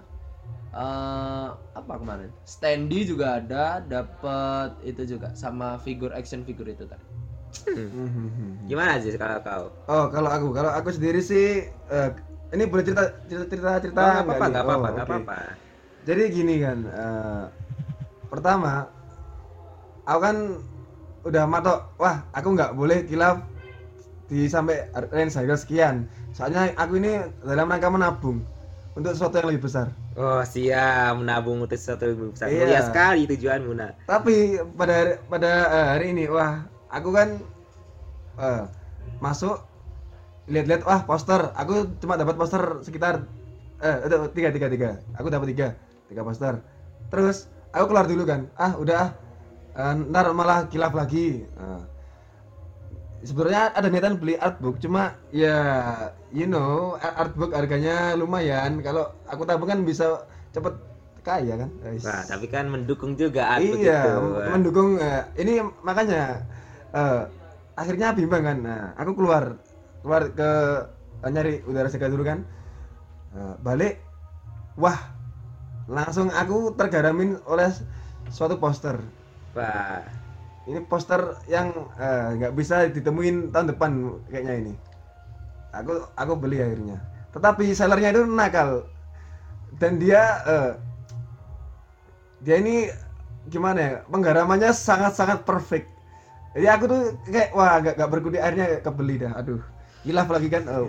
eh 0.77 1.49
apa 1.73 1.93
kemarin? 1.97 2.35
Standy 2.45 3.07
juga 3.07 3.41
ada, 3.41 3.81
dapat 3.81 4.77
itu 4.83 5.17
juga 5.17 5.33
sama 5.39 5.79
figur 5.81 6.11
action 6.13 6.43
figure 6.43 6.69
itu 6.69 6.85
tadi. 6.85 7.26
Hmm. 7.65 8.67
gimana 8.67 8.99
sih 9.01 9.15
kalau 9.15 9.39
kau? 9.41 9.65
Oh, 9.89 10.05
kalau 10.11 10.31
aku, 10.31 10.47
kalau 10.53 10.71
aku 10.71 10.89
sendiri 10.93 11.21
sih 11.23 11.65
eh, 11.71 12.09
ini 12.55 12.65
boleh 12.67 12.85
cerita 12.87 13.05
cerita 13.27 13.47
cerita 13.51 13.71
cerita 13.83 14.01
Oh, 14.03 14.11
nih? 14.11 14.39
nggak 14.39 14.65
apa-apa, 14.65 14.75
Oh, 14.75 14.79
nggak 14.95 15.07
oke. 15.07 15.15
apa-apa. 15.17 15.39
Jadi 16.07 16.23
gini 16.31 16.55
kan, 16.63 16.79
eh, 16.87 17.45
pertama, 18.31 18.87
aku 20.07 20.21
kan 20.23 20.37
udah 21.27 21.45
matok, 21.51 21.79
wah 21.99 22.23
aku 22.31 22.49
nggak 22.55 22.75
boleh 22.79 23.03
kilaf 23.11 23.43
di 24.31 24.47
sampai 24.47 24.87
range 25.11 25.35
harga 25.35 25.57
sekian. 25.59 26.07
Soalnya 26.31 26.71
aku 26.79 26.99
ini 26.99 27.19
dalam 27.43 27.67
rangka 27.67 27.91
menabung 27.91 28.43
untuk 28.95 29.13
sesuatu 29.15 29.39
yang 29.43 29.51
lebih 29.51 29.67
besar. 29.67 29.91
Oh, 30.17 30.41
siap 30.47 31.19
menabung 31.19 31.61
untuk 31.67 31.77
sesuatu 31.77 32.07
yang 32.07 32.31
besar. 32.33 32.49
Iya. 32.49 32.63
Mulia 32.63 32.81
sekali 32.87 33.23
tujuanmu, 33.27 33.73
Nak. 33.75 33.93
Tapi 34.07 34.57
pada 34.79 34.93
hari, 34.95 35.13
pada 35.27 35.51
eh, 35.67 35.87
hari 35.99 36.07
ini, 36.15 36.25
wah 36.31 36.63
aku 36.91 37.09
kan 37.15 37.29
eh, 38.41 38.63
masuk 39.23 39.57
lihat-lihat, 40.47 40.83
wah 40.87 41.03
poster. 41.03 41.51
Aku 41.59 41.91
cuma 41.99 42.15
dapat 42.15 42.39
poster 42.39 42.63
sekitar 42.87 43.27
eh 43.83 43.97
itu 44.09 44.17
tiga 44.33 44.49
tiga 44.55 44.69
tiga. 44.71 44.91
Aku 45.19 45.27
dapat 45.29 45.53
tiga 45.53 45.69
tiga 46.09 46.23
poster. 46.23 46.63
Terus 47.11 47.51
aku 47.75 47.91
keluar 47.91 48.07
dulu 48.07 48.23
kan. 48.25 48.49
Ah 48.57 48.79
udah, 48.79 48.97
ah. 48.97 49.11
Eh, 49.77 49.93
ntar 50.09 50.31
malah 50.33 50.71
kilaf 50.73 50.95
lagi. 50.97 51.45
Ah. 51.59 51.85
Sebenarnya 53.27 53.75
ada 53.75 53.89
niatan 53.91 54.23
beli 54.23 54.39
artbook, 54.39 54.79
cuma 54.79 55.19
ya 55.35 55.57
you 56.31 56.47
know 56.47 56.95
art- 57.01 57.17
artbook 57.27 57.51
harganya 57.51 58.15
lumayan. 58.15 58.79
Kalau 58.87 59.11
aku 59.27 59.43
tabung 59.43 59.67
kan 59.67 59.83
bisa 59.83 60.23
cepet 60.55 60.73
kaya 61.27 61.59
kan. 61.59 61.71
Wah, 62.07 62.23
tapi 62.23 62.47
kan 62.47 62.71
mendukung 62.71 63.19
juga 63.19 63.51
aku 63.59 63.83
iya, 63.83 64.15
m- 64.15 64.47
mendukung 64.47 65.01
eh, 65.03 65.27
ini 65.43 65.59
makanya 65.83 66.47
eh, 66.95 67.23
akhirnya 67.77 68.15
bimbang 68.17 68.43
kan. 68.45 68.59
Nah, 68.63 68.81
aku 68.99 69.13
keluar 69.19 69.59
keluar 70.03 70.23
ke 70.33 70.51
eh, 71.25 71.31
nyari 71.33 71.55
udara 71.69 71.89
segar 71.91 72.11
dulu 72.13 72.25
kan. 72.27 72.45
Eh, 73.37 73.55
balik 73.63 74.01
wah, 74.79 74.99
langsung 75.89 76.29
aku 76.35 76.75
tergaramin 76.79 77.39
oleh 77.49 77.71
suatu 78.31 78.57
poster. 78.61 78.99
Wah, 79.57 80.03
Ini 80.67 80.83
poster 80.87 81.23
yang 81.47 81.71
nggak 82.39 82.53
bisa 82.59 82.91
ditemuin 82.91 83.55
tahun 83.55 83.71
depan 83.75 83.93
kayaknya 84.31 84.55
ini. 84.67 84.75
Aku 85.75 85.93
aku 86.17 86.33
beli 86.39 86.59
akhirnya. 86.63 86.99
Tetapi 87.35 87.71
sellernya 87.77 88.11
itu 88.17 88.23
nakal 88.27 88.89
dan 89.81 90.01
dia 90.01 90.23
eh, 90.47 90.73
dia 92.45 92.57
ini 92.61 92.89
gimana 93.49 93.79
ya 93.81 93.95
penggaramannya 94.11 94.71
sangat-sangat 94.75 95.45
perfect. 95.47 95.89
Jadi 96.57 96.67
aku 96.73 96.85
tuh 96.89 97.03
kayak 97.29 97.53
wah 97.53 97.77
gak, 97.85 98.01
gak 98.01 98.09
berkutik 98.09 98.41
airnya 98.41 98.81
kebeli 98.81 99.21
dah. 99.21 99.37
Aduh, 99.37 99.61
hilaf 100.09 100.33
lagi 100.33 100.49
kan. 100.49 100.65
Oh. 100.73 100.89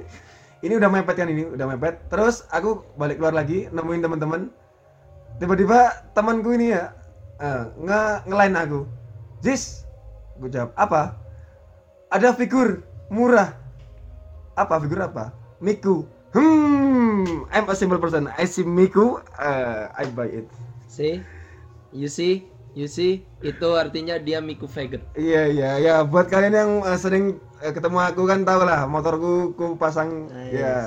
Ini 0.64 0.80
udah 0.80 0.90
mepet 0.90 1.20
kan 1.20 1.28
ini, 1.28 1.44
udah 1.44 1.68
mepet. 1.68 2.08
Terus 2.08 2.48
aku 2.56 2.88
balik 2.96 3.20
keluar 3.20 3.36
lagi 3.36 3.68
nemuin 3.76 4.00
teman-teman. 4.00 4.48
Tiba-tiba 5.38 6.08
temanku 6.16 6.56
ini 6.56 6.72
ya 6.72 6.96
eh, 7.44 7.64
nge 7.84 8.02
ngelain 8.32 8.56
aku. 8.56 8.88
Jis, 9.44 9.84
gue 10.40 10.50
jawab 10.50 10.72
apa? 10.80 11.20
Ada 12.10 12.32
figur 12.32 12.82
murah. 13.12 13.54
Apa 14.56 14.80
figur 14.80 15.04
apa? 15.04 15.36
Miku. 15.60 16.08
Hmm, 16.32 17.46
I'm 17.52 17.68
a 17.68 17.76
simple 17.76 18.00
person. 18.00 18.32
I 18.40 18.48
see 18.48 18.66
Miku, 18.66 19.20
uh, 19.40 19.84
I 19.94 20.08
buy 20.12 20.32
it. 20.32 20.48
See? 20.90 21.22
You 21.94 22.10
see? 22.10 22.48
You 22.78 22.86
see? 22.86 23.26
Itu 23.42 23.74
artinya 23.74 24.22
dia 24.22 24.38
Miku 24.38 24.70
Faggot. 24.70 25.02
Iya 25.18 25.50
iya 25.50 25.72
ya 25.82 25.94
buat 26.06 26.30
kalian 26.30 26.54
yang 26.54 26.72
uh, 26.86 26.94
sering 26.94 27.42
uh, 27.58 27.74
ketemu 27.74 27.98
aku 27.98 28.30
kan 28.30 28.46
tau 28.46 28.62
lah 28.62 28.86
motorku 28.86 29.58
ku 29.58 29.74
pasang 29.82 30.30
ya 30.54 30.86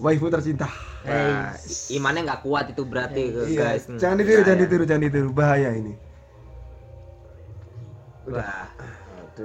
waifu 0.00 0.32
tercinta. 0.32 0.72
wah, 1.04 1.52
imannya 1.92 2.24
nggak 2.24 2.40
kuat 2.46 2.72
itu 2.72 2.86
berarti 2.86 3.28
Iya, 3.52 3.76
guys. 3.76 3.84
jangan 4.00 4.22
ditiru, 4.22 4.40
jangan 4.46 4.60
ditiru, 4.64 4.84
jangan 4.86 5.02
ditiru, 5.02 5.28
bahaya 5.34 5.74
ini. 5.74 5.98
Wah, 8.30 8.71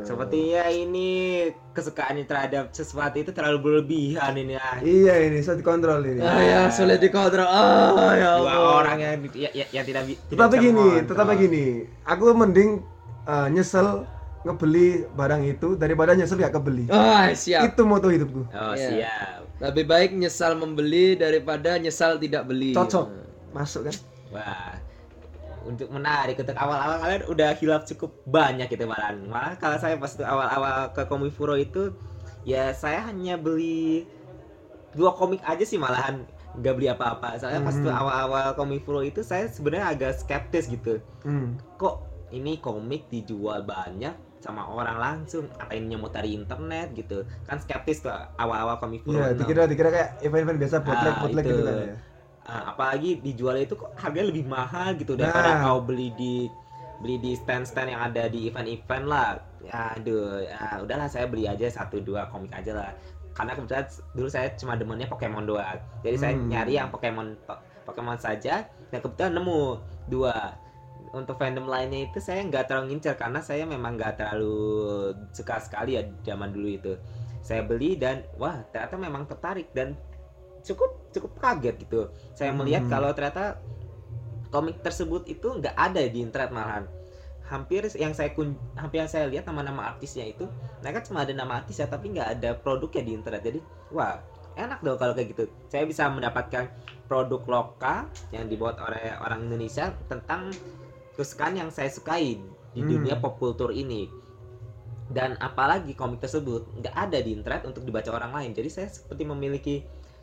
sepertinya 0.02 0.64
ini 0.68 1.10
kesukaannya 1.72 2.24
terhadap 2.24 2.70
sesuatu 2.70 3.16
itu 3.16 3.32
terlalu 3.32 3.58
berlebihan 3.60 4.34
ini 4.34 4.54
ah. 4.54 4.78
Iya 4.78 5.26
ini, 5.26 5.40
saya 5.40 5.56
dikontrol 5.56 6.02
ini. 6.04 6.20
Ah 6.20 6.40
ya, 6.40 6.60
sulit 6.68 6.98
dikontrol. 6.98 7.44
Ah 7.44 8.14
ya 8.14 8.30
Dua 8.36 8.48
Allah. 8.48 8.74
orang 8.78 8.98
yang, 8.98 9.14
ya- 9.32 9.54
ya- 9.54 9.70
yang 9.72 9.84
tidak 9.84 10.04
tidak 10.06 10.20
Tetapi 10.30 10.54
bisa 10.54 10.64
gini, 10.64 10.78
mengontrol. 10.78 11.08
tetapi 11.10 11.34
gini, 11.38 11.66
aku 12.04 12.24
mending 12.32 12.70
uh, 13.24 13.48
nyesel 13.48 13.88
ngebeli 14.42 14.88
barang 15.12 15.42
itu 15.44 15.76
daripada 15.76 16.14
nyesel 16.14 16.38
gak 16.38 16.54
kebeli. 16.54 16.88
Ah, 16.88 17.28
siap. 17.32 17.68
Itu 17.68 17.84
moto 17.84 18.08
hidupku. 18.08 18.48
Oh, 18.48 18.74
Iya. 18.74 18.90
siap. 19.04 19.40
Lebih 19.60 19.86
baik 19.86 20.10
nyesal 20.14 20.54
membeli 20.54 21.14
daripada 21.14 21.76
nyesal 21.76 22.16
tidak 22.16 22.46
beli. 22.46 22.72
Cocok, 22.72 23.10
masuk 23.52 23.90
kan? 23.90 23.96
Wah, 24.30 24.77
untuk 25.68 25.92
menarik 25.92 26.36
untuk 26.36 26.56
awal-awal 26.56 26.98
kalian 26.98 27.24
udah 27.28 27.50
hilaf 27.54 27.84
cukup 27.86 28.16
banyak 28.24 28.68
gitu 28.68 28.88
malahan. 28.88 29.20
Malah 29.22 29.56
kalau 29.56 29.76
saya 29.76 29.96
pas 29.96 30.16
awal-awal 30.18 30.90
ke 30.92 31.04
Komifuro 31.04 31.54
itu 31.54 31.92
ya 32.42 32.72
saya 32.72 33.04
hanya 33.04 33.36
beli 33.36 34.08
dua 34.92 35.12
komik 35.12 35.44
aja 35.44 35.62
sih 35.62 35.76
malahan 35.76 36.24
nggak 36.56 36.74
beli 36.74 36.88
apa-apa. 36.88 37.38
Soalnya 37.38 37.62
pas 37.62 37.76
tuh 37.76 37.88
Mhm. 37.88 38.00
awal-awal 38.00 38.48
Komifuro 38.56 39.02
itu 39.02 39.22
saya 39.22 39.46
sebenarnya 39.46 39.92
agak 39.92 40.12
skeptis 40.18 40.66
gitu. 40.66 41.04
Hmm. 41.22 41.60
Kok 41.76 41.96
ini 42.32 42.58
komik 42.58 43.08
dijual 43.08 43.62
banyak 43.62 44.16
sama 44.38 44.64
orang 44.64 44.98
langsung 44.98 45.50
atau 45.52 45.74
ini 45.74 45.92
nyemut 45.92 46.14
dari 46.14 46.32
internet 46.32 46.94
gitu 46.94 47.26
kan 47.44 47.58
skeptis 47.58 48.00
tuh 48.00 48.14
awal-awal 48.38 48.78
Komifuro 48.78 49.18
Iya, 49.18 49.34
dikira 49.34 49.64
dikira 49.66 49.90
kayak 49.90 50.10
event-event 50.22 50.58
biasa 50.58 50.76
bootleg 50.80 51.14
Ah, 51.14 51.26
itu. 51.26 51.38
gitu 51.44 51.62
kan 51.62 51.76
ya. 51.84 51.96
Ah, 52.48 52.72
apalagi 52.72 53.20
dijual 53.20 53.60
itu 53.60 53.76
kok 53.76 53.92
harganya 54.00 54.32
lebih 54.32 54.48
mahal 54.48 54.96
gitu 54.96 55.20
daripada 55.20 55.60
Nah. 55.60 55.68
kau 55.68 55.84
beli 55.84 56.16
di 56.16 56.48
beli 57.04 57.20
di 57.20 57.36
stand-stand 57.36 57.92
yang 57.92 58.02
ada 58.08 58.32
di 58.32 58.48
event-event 58.48 59.06
lah. 59.06 59.36
Ya, 59.62 59.94
aduh, 60.00 60.40
ya 60.42 60.80
udahlah 60.80 61.12
saya 61.12 61.28
beli 61.28 61.44
aja 61.44 61.68
satu 61.68 62.00
dua 62.00 62.32
komik 62.32 62.50
aja 62.56 62.72
lah. 62.72 62.90
Karena 63.36 63.52
kebetulan 63.54 63.86
dulu 64.16 64.30
saya 64.32 64.48
cuma 64.56 64.80
demennya 64.80 65.06
Pokemon 65.12 65.44
doang. 65.46 65.78
Jadi 66.02 66.16
saya 66.18 66.34
Hmm. 66.40 66.48
nyari 66.48 66.74
yang 66.80 66.88
Pokemon 66.90 67.36
Pokemon 67.86 68.18
saja 68.18 68.64
dan 68.64 69.00
kebetulan 69.04 69.36
nemu 69.36 69.60
dua. 70.08 70.56
Untuk 71.12 71.36
fandom 71.40 71.68
lainnya 71.68 72.08
itu 72.08 72.20
saya 72.20 72.44
nggak 72.44 72.68
terlalu 72.68 72.96
ngincer 72.96 73.16
karena 73.16 73.40
saya 73.44 73.64
memang 73.64 73.96
nggak 74.00 74.18
terlalu 74.20 74.56
suka 75.32 75.60
sekali 75.60 76.00
ya 76.00 76.04
zaman 76.24 76.56
dulu 76.56 76.68
itu. 76.68 76.94
Saya 77.44 77.64
beli 77.64 77.96
dan 78.00 78.24
wah 78.40 78.60
ternyata 78.72 78.96
memang 78.96 79.24
tertarik 79.28 79.68
dan 79.72 79.96
cukup 80.68 80.92
cukup 81.16 81.32
kaget 81.40 81.76
gitu. 81.88 82.12
Saya 82.36 82.52
melihat 82.52 82.86
Hmm. 82.86 82.92
kalau 82.92 83.10
ternyata 83.16 83.58
komik 84.52 84.84
tersebut 84.84 85.28
itu 85.28 85.48
nggak 85.48 85.76
ada 85.76 86.04
di 86.04 86.20
internet 86.20 86.52
malahan. 86.52 86.86
Hampir 87.48 87.88
yang 87.96 88.12
saya 88.12 88.36
kun 88.36 88.60
hampir 88.76 89.00
yang 89.00 89.08
saya 89.08 89.24
lihat 89.32 89.48
nama-nama 89.48 89.96
artisnya 89.96 90.28
itu 90.28 90.44
mereka 90.84 91.00
cuma 91.08 91.24
ada 91.24 91.32
nama 91.32 91.64
artis 91.64 91.80
ya 91.80 91.88
tapi 91.88 92.12
nggak 92.12 92.30
ada 92.40 92.50
produknya 92.60 93.08
di 93.08 93.12
internet. 93.16 93.42
Jadi 93.44 93.60
wah 93.96 94.20
enak 94.60 94.84
dong 94.84 95.00
kalau 95.00 95.16
kayak 95.16 95.32
gitu. 95.32 95.48
Saya 95.72 95.88
bisa 95.88 96.12
mendapatkan 96.12 96.68
produk 97.08 97.40
lokal 97.48 98.12
yang 98.36 98.52
dibuat 98.52 98.76
oleh 98.84 99.16
orang 99.24 99.48
Indonesia 99.48 99.96
tentang 100.12 100.52
kesukaan 101.16 101.56
yang 101.56 101.70
saya 101.72 101.88
sukai 101.88 102.36
di 102.76 102.82
Hmm. 102.84 102.90
dunia 102.92 103.16
pop 103.16 103.40
kultur 103.40 103.72
ini. 103.72 104.12
Dan 105.08 105.40
apalagi 105.40 105.96
komik 105.96 106.20
tersebut 106.20 106.68
nggak 106.84 106.92
ada 106.92 107.24
di 107.24 107.32
internet 107.32 107.64
untuk 107.64 107.88
dibaca 107.88 108.12
orang 108.12 108.36
lain. 108.36 108.52
Jadi 108.52 108.68
saya 108.68 108.88
seperti 108.92 109.24
memiliki 109.24 109.76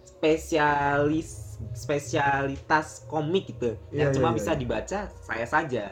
spesialis 0.05 1.59
spesialitas 1.73 3.09
komik 3.09 3.51
gitu. 3.51 3.75
Yang 3.91 4.11
Iya, 4.11 4.17
cuma 4.17 4.29
iya, 4.31 4.37
bisa 4.37 4.53
iya. 4.53 4.61
dibaca 4.61 4.99
saya 5.23 5.47
saja. 5.47 5.85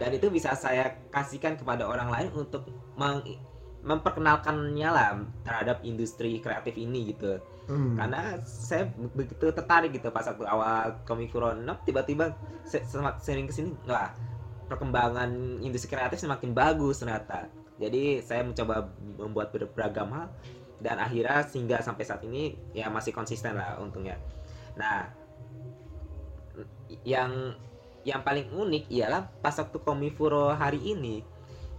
Dan 0.00 0.10
itu 0.16 0.32
bisa 0.32 0.54
saya 0.54 0.96
kasihkan 1.10 1.60
kepada 1.60 1.84
orang 1.84 2.08
lain 2.08 2.28
untuk 2.32 2.64
meng- 2.96 3.36
memperkenalkannya 3.80 4.88
lah 4.88 5.16
terhadap 5.42 5.80
industri 5.82 6.38
kreatif 6.38 6.76
ini 6.76 7.12
gitu. 7.12 7.40
Hmm. 7.70 7.94
karena 7.94 8.34
saya 8.42 8.90
be- 8.90 9.14
begitu 9.14 9.46
tertarik 9.54 9.94
gitu 9.94 10.10
pas 10.10 10.26
waktu 10.26 10.42
awal 10.42 10.90
komik 11.06 11.30
Furono 11.30 11.78
tiba-tiba 11.86 12.34
se- 12.66 12.82
sering 13.22 13.46
ke 13.46 13.54
sini 13.54 13.70
wah 13.86 14.10
perkembangan 14.66 15.30
industri 15.62 15.94
kreatif 15.94 16.18
semakin 16.18 16.50
bagus 16.50 16.98
ternyata. 16.98 17.46
Jadi 17.78 18.26
saya 18.26 18.42
mencoba 18.42 18.90
membuat 19.22 19.54
ber- 19.54 19.70
beragam 19.70 20.10
hal 20.10 20.26
dan 20.80 20.96
akhirnya 20.96 21.44
sehingga 21.44 21.78
sampai 21.84 22.04
saat 22.04 22.24
ini 22.24 22.56
ya 22.72 22.88
masih 22.88 23.12
konsisten 23.12 23.56
lah 23.56 23.76
untungnya 23.80 24.16
nah 24.74 25.08
yang 27.04 27.54
yang 28.04 28.24
paling 28.24 28.48
unik 28.48 28.88
ialah 28.88 29.28
pas 29.44 29.52
waktu 29.60 29.76
Komifuro 29.84 30.56
hari 30.56 30.80
ini 30.80 31.20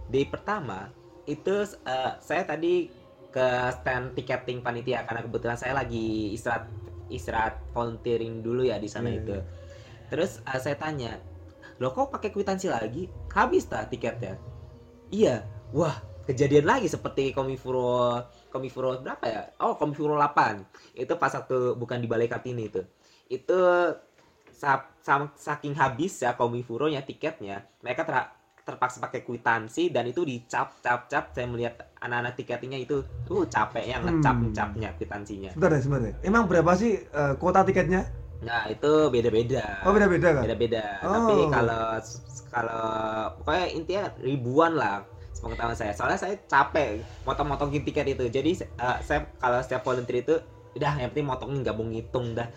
day 0.06 0.26
pertama 0.26 0.90
itu 1.26 1.66
eh, 1.66 2.12
saya 2.18 2.42
tadi 2.46 2.90
ke 3.32 3.46
stand 3.80 4.12
tiketing 4.14 4.60
panitia 4.60 5.02
karena 5.08 5.24
kebetulan 5.24 5.56
saya 5.56 5.72
lagi 5.72 6.36
istirahat 6.36 6.68
istirahat 7.08 7.60
volunteering 7.72 8.44
dulu 8.44 8.68
ya 8.68 8.76
di 8.76 8.88
sana 8.88 9.08
Iya, 9.08 9.18
itu. 9.20 9.36
Terus 10.12 10.32
eh, 10.44 10.60
saya 10.60 10.76
tanya, 10.76 11.16
"Lo 11.80 11.90
kok 11.96 12.12
pakai 12.12 12.28
kwitansi 12.28 12.68
lagi? 12.68 13.08
Habis 13.32 13.68
tak 13.68 13.88
tiketnya?" 13.88 14.36
Iya. 15.08 15.44
Wah, 15.72 15.96
kejadian 16.28 16.68
lagi 16.68 16.88
seperti 16.92 17.32
Komifuro 17.32 18.20
Komifuro 18.52 19.00
berapa 19.00 19.24
ya? 19.24 19.42
Oh, 19.64 19.74
Komifuro 19.80 20.14
8. 20.20 20.60
Itu 20.94 21.16
pas 21.16 21.32
waktu 21.32 21.72
bukan 21.74 21.98
di 21.98 22.06
Balai 22.06 22.28
Kartini 22.28 22.68
itu. 22.68 22.84
Itu 23.26 23.58
saking 25.40 25.74
habis 25.74 26.22
ya 26.22 26.36
Komifuro 26.38 26.86
nya 26.86 27.02
tiketnya, 27.02 27.66
mereka 27.82 28.04
ter- 28.06 28.30
terpaksa 28.62 29.02
pakai 29.02 29.26
kwitansi 29.26 29.90
dan 29.90 30.06
itu 30.06 30.22
dicap 30.22 30.78
cap 30.78 31.10
cap 31.10 31.34
saya 31.34 31.50
melihat 31.50 31.82
anak-anak 31.98 32.38
tiketingnya 32.38 32.78
itu 32.78 33.02
tuh 33.26 33.42
capek 33.50 33.82
yang 33.90 34.06
ngecap 34.06 34.38
Hmm. 34.38 34.54
ngecapnya 34.54 34.88
kwitansinya 34.94 35.50
Sebentar 35.50 35.74
deh, 35.74 35.80
sebentar 35.82 36.02
deh. 36.06 36.14
Emang 36.22 36.46
berapa 36.46 36.70
sih 36.78 37.02
eh, 37.02 37.34
kuota 37.42 37.66
tiketnya? 37.66 38.06
nah 38.42 38.66
itu 38.66 39.06
beda-beda 39.10 39.86
Oh, 39.86 39.94
beda-beda 39.94 40.34
kan? 40.34 40.42
beda-beda 40.42 40.82
Oh. 41.06 41.14
tapi 41.14 41.34
kalau 41.46 41.86
kalau 42.50 42.86
pokoknya 43.38 43.66
intinya 43.70 44.04
ribuan 44.18 44.74
lah 44.74 45.06
sepengetahuan 45.32 45.74
saya 45.74 45.92
soalnya 45.92 46.16
saya 46.16 46.34
capek 46.44 47.00
motong-motongin 47.24 47.82
tiket 47.82 48.06
itu 48.08 48.24
jadi 48.28 48.50
eh, 48.62 48.98
saya 49.00 49.26
kalau 49.36 49.58
setiap 49.58 49.82
volunteer 49.82 50.22
itu 50.22 50.34
udah 50.72 50.92
yang 50.96 51.10
penting 51.10 51.26
motongin 51.26 51.60
nggak 51.60 51.74
mau 51.74 51.84
ngitung 51.84 52.32
dah 52.32 52.48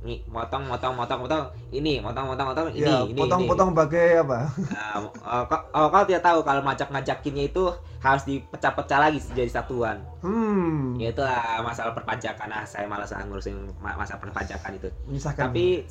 Nih, 0.00 0.24
motong 0.24 0.64
motong 0.64 0.96
motong 0.96 1.20
motong 1.20 1.44
ini 1.76 2.00
motong 2.00 2.32
motong 2.32 2.56
motong 2.56 2.72
ini 2.72 2.88
ya, 2.88 3.04
ini 3.04 3.12
ini. 3.12 3.20
potong-potong 3.20 3.76
bagai 3.76 4.24
apa? 4.24 4.48
Nah, 4.48 4.96
oh, 5.28 5.44
kok- 5.44 5.68
oh, 5.76 5.92
kalau 5.92 6.04
tidak 6.08 6.24
tahu 6.24 6.38
kalau 6.40 6.64
ngajak 6.64 6.88
ngajakinnya 6.88 7.44
itu 7.52 7.68
harus 8.00 8.24
dipecah-pecah 8.24 8.96
lagi 8.96 9.20
jadi 9.36 9.52
satuan 9.52 10.00
Hmm. 10.24 10.96
ya 10.96 11.12
itulah 11.12 11.60
masalah 11.60 11.92
perpajakan 11.92 12.48
nah 12.48 12.64
saya 12.64 12.88
malas 12.88 13.12
ngurusin 13.12 13.76
ma- 13.76 13.92
masalah 13.92 14.24
perpajakan 14.24 14.72
itu 14.80 14.88
Menyusahkan. 15.04 15.52
tapi 15.52 15.84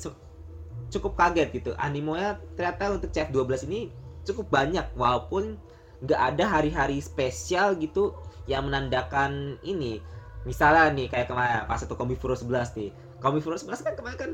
cukup 0.90 1.14
kaget 1.14 1.48
gitu 1.54 1.70
animonya 1.78 2.34
ternyata 2.58 2.90
untuk 2.90 3.14
CF12 3.14 3.70
ini 3.70 3.94
cukup 4.26 4.50
banyak 4.50 4.90
walaupun 4.98 5.54
nggak 6.00 6.20
ada 6.34 6.44
hari-hari 6.48 6.98
spesial 6.98 7.76
gitu 7.76 8.16
yang 8.48 8.66
menandakan 8.66 9.60
ini. 9.60 10.00
Misalnya 10.48 10.88
nih 10.90 11.06
kayak 11.12 11.28
kemarin 11.28 11.68
pas 11.68 11.76
satu 11.76 11.94
Komifuro 11.94 12.32
11 12.32 12.72
nih. 12.76 12.90
Komifuro 13.20 13.54
11 13.54 13.84
kan 13.84 13.92
kemarin 13.92 14.18
kan 14.18 14.32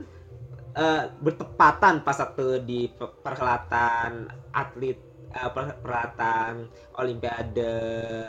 eh, 0.76 1.02
bertepatan 1.18 2.06
pas 2.06 2.14
waktu 2.16 2.62
di 2.62 2.86
pe- 2.86 3.10
perhelatan 3.18 4.30
atlet 4.54 4.94
per- 5.34 5.76
perhelatan 5.82 6.70
olimpiade 6.96 7.66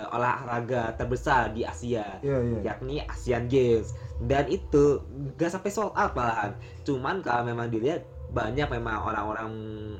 olahraga 0.09 0.97
terbesar 0.97 1.53
di 1.53 1.61
Asia. 1.61 2.17
Iya, 2.19 2.37
iya. 2.41 2.59
yakni 2.73 3.05
Asian 3.05 3.45
Games. 3.45 3.93
Dan 4.17 4.49
itu 4.49 5.05
gak 5.37 5.53
sampai 5.53 5.69
sold 5.69 5.93
out 5.93 6.17
malahan. 6.17 6.57
Cuman 6.81 7.21
kalau 7.21 7.45
memang 7.45 7.69
dilihat 7.69 8.01
banyak 8.27 8.67
memang 8.67 9.07
orang-orang 9.07 9.51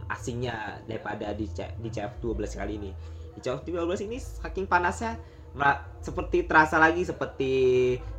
asingnya 0.10 0.82
daripada 0.84 1.32
di 1.32 1.48
C- 1.48 1.78
di 1.80 1.88
CF12 1.88 2.60
kali 2.60 2.74
ini 2.76 2.92
di 3.38 3.46
CF12 3.46 4.10
ini 4.10 4.18
saking 4.18 4.66
panasnya 4.66 5.22
seperti 6.02 6.46
terasa 6.46 6.82
lagi 6.82 7.06
seperti 7.06 7.54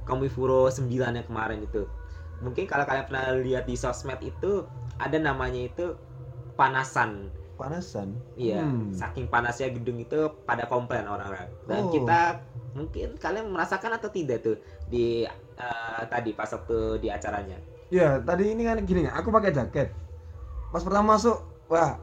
Komifuro 0.06 0.70
9 0.70 0.86
yang 0.90 1.26
kemarin 1.26 1.62
itu 1.62 1.86
mungkin 2.38 2.70
kalau 2.70 2.86
kalian 2.86 3.06
pernah 3.10 3.34
lihat 3.34 3.66
di 3.66 3.74
sosmed 3.74 4.18
itu 4.22 4.62
ada 4.98 5.18
namanya 5.18 5.66
itu 5.66 5.94
panasan 6.54 7.30
Panasan. 7.58 8.14
Iya, 8.38 8.62
Hmm. 8.62 8.94
saking 8.94 9.26
panasnya 9.26 9.74
gedung 9.74 9.98
itu 9.98 10.30
pada 10.46 10.70
komplain 10.70 11.10
orang-orang. 11.10 11.50
Dan 11.66 11.82
Oh. 11.82 11.90
kita 11.90 12.38
mungkin 12.78 13.18
kalian 13.18 13.50
merasakan 13.50 13.98
atau 13.98 14.06
tidak 14.14 14.46
tuh 14.46 14.56
di 14.86 15.26
eh, 15.58 16.02
tadi 16.06 16.38
pas 16.38 16.46
waktu 16.46 17.02
di 17.02 17.10
acaranya. 17.10 17.58
Ya, 17.90 18.22
tadi 18.22 18.54
ini 18.54 18.62
kan 18.62 18.78
gini, 18.86 19.10
aku 19.10 19.34
pakai 19.34 19.50
jaket. 19.50 19.90
Pas 20.70 20.86
pertama 20.86 21.18
masuk, 21.18 21.42
wah, 21.66 21.98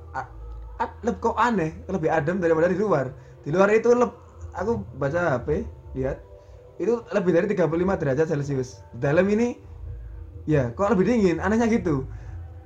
a- 0.76 0.84
a- 0.84 0.98
leb 1.04 1.18
kok 1.24 1.38
aneh, 1.40 1.72
lebih 1.88 2.10
adem 2.12 2.40
daripada 2.40 2.68
di 2.68 2.78
luar. 2.80 3.12
Di 3.44 3.50
luar 3.52 3.72
itu 3.72 3.94
leb, 3.96 4.12
aku 4.56 4.82
baca 5.00 5.40
HP, 5.40 5.64
lihat, 5.96 6.20
itu 6.82 7.00
lebih 7.16 7.32
dari 7.32 7.46
35 7.48 7.96
derajat 7.96 8.28
Celcius. 8.28 8.84
Dalam 8.96 9.24
ini, 9.32 9.56
ya, 10.44 10.72
kok 10.76 10.92
lebih 10.92 11.08
dingin, 11.08 11.38
anehnya 11.40 11.72
gitu. 11.72 12.04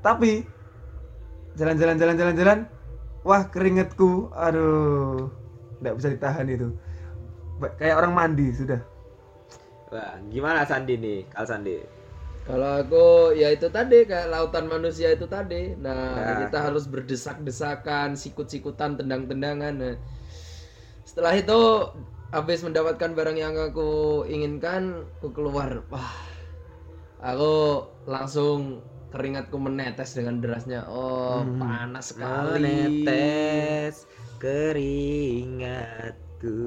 Tapi 0.02 0.48
jalan-jalan 1.60 2.00
jalan-jalan 2.00 2.36
jalan, 2.38 2.60
wah 3.22 3.46
keringetku, 3.52 4.32
aduh, 4.34 5.30
nggak 5.84 5.96
bisa 6.00 6.08
ditahan 6.10 6.48
itu. 6.50 6.74
Kayak 7.78 8.00
orang 8.00 8.14
mandi 8.16 8.48
sudah. 8.56 8.80
Wah, 9.92 10.16
gimana 10.30 10.64
Sandi 10.64 10.96
nih? 10.96 11.28
Kal 11.28 11.50
Sandi. 11.50 11.99
Kalau 12.50 12.82
aku 12.82 13.38
ya 13.38 13.54
itu 13.54 13.70
tadi 13.70 14.10
kayak 14.10 14.34
lautan 14.34 14.66
manusia 14.66 15.14
itu 15.14 15.30
tadi. 15.30 15.78
Nah, 15.78 16.18
Ya. 16.18 16.50
kita 16.50 16.66
harus 16.66 16.90
berdesak-desakan, 16.90 18.18
sikut-sikutan, 18.18 18.98
tendang-tendangan. 18.98 19.78
Nah, 19.78 19.94
setelah 21.06 21.38
itu 21.38 21.86
habis 22.34 22.66
mendapatkan 22.66 23.14
barang 23.14 23.38
yang 23.38 23.54
aku 23.54 24.26
inginkan, 24.26 25.06
aku 25.22 25.30
keluar. 25.30 25.86
Wah. 25.94 26.10
Aku 27.22 27.86
langsung 28.10 28.82
keringatku 29.14 29.62
menetes 29.62 30.18
dengan 30.18 30.42
derasnya. 30.42 30.90
Oh, 30.90 31.46
Hmm. 31.46 31.62
panas 31.62 32.18
sekali. 32.18 33.06
Menetes 33.06 34.10
keringatku. 34.42 36.58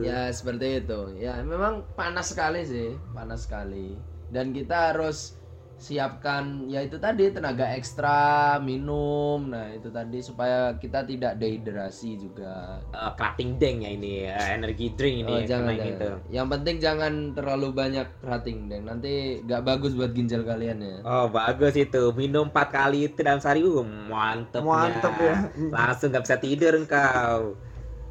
Ya 0.00 0.32
seperti 0.32 0.80
itu. 0.80 1.20
Ya 1.20 1.36
memang 1.44 1.84
panas 1.92 2.32
sekali 2.32 2.64
sih, 2.64 2.96
panas 3.12 3.44
sekali. 3.44 4.16
Dan 4.28 4.52
kita 4.52 4.92
harus 4.92 5.34
siapkan 5.78 6.66
ya 6.66 6.82
itu 6.82 6.98
tadi 6.98 7.30
tenaga 7.30 7.70
ekstra, 7.70 8.58
minum. 8.58 9.46
Nah, 9.46 9.70
itu 9.70 9.86
tadi 9.88 10.18
supaya 10.18 10.74
kita 10.74 11.06
tidak 11.06 11.38
dehidrasi 11.38 12.18
juga. 12.18 12.82
Eh, 12.90 13.12
kerating 13.14 13.62
deng 13.62 13.86
ya 13.86 13.90
ini, 13.94 14.26
eh, 14.26 14.58
energi 14.58 14.90
drink 14.98 15.22
ini 15.22 15.32
Oh, 15.32 15.38
jangan, 15.46 15.70
kena 15.70 15.72
jangan. 15.78 15.86
gitu. 15.86 16.08
Yang 16.34 16.46
penting 16.50 16.76
jangan 16.82 17.12
terlalu 17.30 17.68
banyak 17.70 18.08
rating 18.20 18.58
deh. 18.66 18.80
Nanti 18.82 19.12
nggak 19.46 19.62
bagus 19.62 19.94
buat 19.94 20.10
ginjal 20.10 20.42
kalian 20.42 20.82
ya. 20.82 20.96
Oh 21.06 21.30
bagus 21.30 21.78
itu 21.78 22.10
minum 22.12 22.50
4 22.50 22.74
kali 22.74 23.06
itu 23.06 23.22
dalam 23.22 23.38
sehari 23.38 23.62
uh, 23.62 23.86
mantep 24.10 24.66
Mantep 24.66 25.14
ya. 25.14 25.46
langsung 25.70 26.10
nggak 26.10 26.26
bisa 26.26 26.36
tidur 26.36 26.74
engkau 26.74 27.54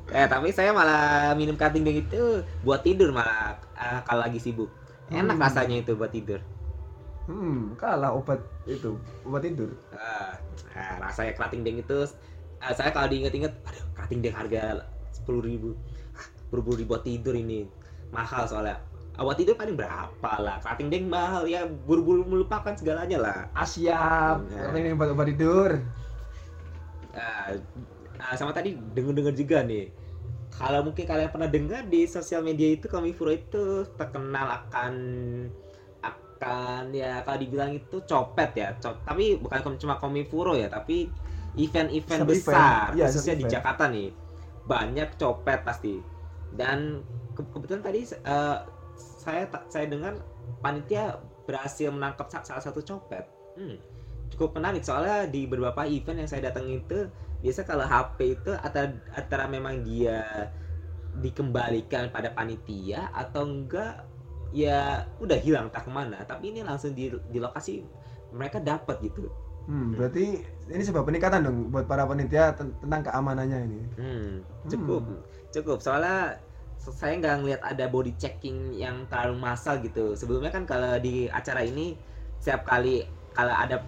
eh 0.08 0.24
tapi 0.24 0.56
saya 0.56 0.72
malah 0.72 1.36
minum 1.36 1.60
cutting 1.60 1.84
deng 1.84 2.00
itu 2.00 2.40
buat 2.64 2.80
tidur 2.80 3.12
malah 3.12 3.60
ah, 3.76 4.00
kalau 4.08 4.24
lagi 4.24 4.40
sibuk 4.40 4.72
enak 5.10 5.36
Hmm. 5.36 5.44
rasanya 5.44 5.76
itu 5.80 5.92
buat 5.96 6.12
tidur. 6.12 6.42
Hmm, 7.28 7.76
kalah 7.76 8.16
obat 8.16 8.40
itu, 8.64 8.96
obat 9.28 9.44
tidur. 9.44 9.76
ah, 9.92 10.40
nah, 10.72 10.96
rasanya 11.04 11.36
cutting 11.36 11.60
deng 11.62 11.80
itu. 11.80 12.08
Ah, 12.58 12.72
saya 12.72 12.90
kalau 12.90 13.12
diinget-inget 13.12 13.52
aduh 13.68 13.84
cutting 13.94 14.20
deng 14.24 14.32
harga 14.32 14.88
sepuluh 15.12 15.44
ribu. 15.44 15.76
Buru-buru 16.48 16.88
buat 16.88 17.04
tidur 17.04 17.36
ini. 17.36 17.68
Mahal 18.10 18.48
soalnya. 18.48 18.80
Ah, 19.20 19.28
buat 19.28 19.36
tidur 19.36 19.60
paling 19.60 19.76
berapa 19.76 20.32
lah? 20.40 20.64
Cutting 20.64 20.88
deng 20.88 21.12
mahal 21.12 21.44
ya 21.44 21.68
buru-buru 21.68 22.24
melupakan 22.24 22.72
segalanya 22.72 23.20
lah. 23.20 23.40
Ah 23.52 23.68
siap, 23.68 24.48
Ya. 24.48 24.72
katanya 24.72 24.96
obat 24.96 25.10
obat 25.12 25.28
tidur. 25.28 25.72
ah, 27.12 27.50
ah, 28.22 28.34
sama 28.38 28.54
tadi 28.54 28.78
dengar-dengar 28.94 29.34
juga 29.34 29.66
nih 29.66 29.90
kalau 30.58 30.82
mungkin 30.82 31.06
kalian 31.06 31.30
pernah 31.30 31.50
dengar 31.50 31.86
di 31.86 32.10
sosial 32.10 32.42
media 32.42 32.74
itu 32.74 32.90
Komifuro 32.90 33.30
itu 33.30 33.86
terkenal 33.94 34.48
akan 34.66 34.94
akan 36.02 36.94
ya 36.94 37.22
kalau 37.26 37.38
dibilang 37.42 37.72
itu 37.74 37.98
copet 38.06 38.50
ya 38.58 38.68
cop, 38.78 39.02
tapi 39.06 39.38
bukan 39.38 39.78
cuma 39.78 39.98
Komifuro 39.98 40.54
ya 40.58 40.70
tapi 40.70 41.10
event-event 41.58 42.24
besar 42.26 42.94
event. 42.94 42.98
Iya, 42.98 43.06
khususnya 43.06 43.34
di 43.38 43.46
event. 43.46 43.54
Jakarta 43.54 43.90
nih 43.90 44.14
banyak 44.68 45.18
copet 45.18 45.60
pasti 45.66 46.02
dan 46.54 47.02
ke- 47.34 47.50
kebetulan 47.54 47.82
tadi 47.82 48.02
eh, 48.06 48.58
saya 48.98 49.46
tak 49.50 49.70
saya 49.70 49.86
dengar 49.90 50.18
panitia 50.62 51.18
berhasil 51.46 51.90
menangkap 51.94 52.28
sa- 52.30 52.46
salah 52.46 52.64
satu 52.64 52.82
copet 52.82 53.26
Hmm, 53.58 53.74
cukup 54.30 54.54
menarik 54.54 54.86
soalnya 54.86 55.26
di 55.26 55.50
beberapa 55.50 55.82
event 55.90 56.22
yang 56.22 56.30
saya 56.30 56.54
datang 56.54 56.70
itu 56.70 57.10
biasa 57.44 57.62
kalau 57.70 57.86
HP 57.86 58.18
itu 58.40 58.52
antara, 58.66 58.88
antara 59.14 59.46
memang 59.50 59.76
dia 59.86 60.24
dikembalikan 61.18 62.14
pada 62.14 62.30
panitia 62.38 63.10
atau 63.14 63.44
enggak 63.48 64.06
ya 64.54 65.04
udah 65.24 65.38
hilang 65.42 65.68
entah 65.70 65.84
ke 65.84 65.92
mana 65.92 66.18
tapi 66.30 66.54
ini 66.56 66.62
langsung 66.64 66.94
di, 66.96 67.10
di 67.12 67.40
lokasi 67.42 67.84
mereka 68.32 68.62
dapat 68.62 69.02
gitu 69.04 69.28
Hmm, 69.68 70.00
berarti 70.00 70.40
ini 70.72 70.84
sebuah 70.88 71.04
peningkatan 71.04 71.44
dong 71.44 71.58
buat 71.76 71.84
para 71.92 72.08
panitia 72.08 72.56
ten- 72.56 72.72
tentang 72.80 73.02
keamanannya 73.04 73.60
ini. 73.68 73.80
Hmm, 73.98 74.46
cukup, 74.70 75.04
cukup. 75.50 75.78
Soalnya 75.82 76.38
saya 76.78 77.18
nggak 77.20 77.36
ngelihat 77.42 77.62
ada 77.66 77.86
body 77.90 78.14
checking 78.16 78.78
yang 78.78 79.10
terlalu 79.10 79.36
massal 79.42 79.82
gitu. 79.82 80.14
Sebelumnya 80.14 80.54
kan 80.54 80.64
kalau 80.70 80.96
di 81.02 81.26
acara 81.28 81.66
ini 81.66 81.98
setiap 82.38 82.64
kali 82.70 83.02
kalau 83.34 83.54
ada 83.54 83.82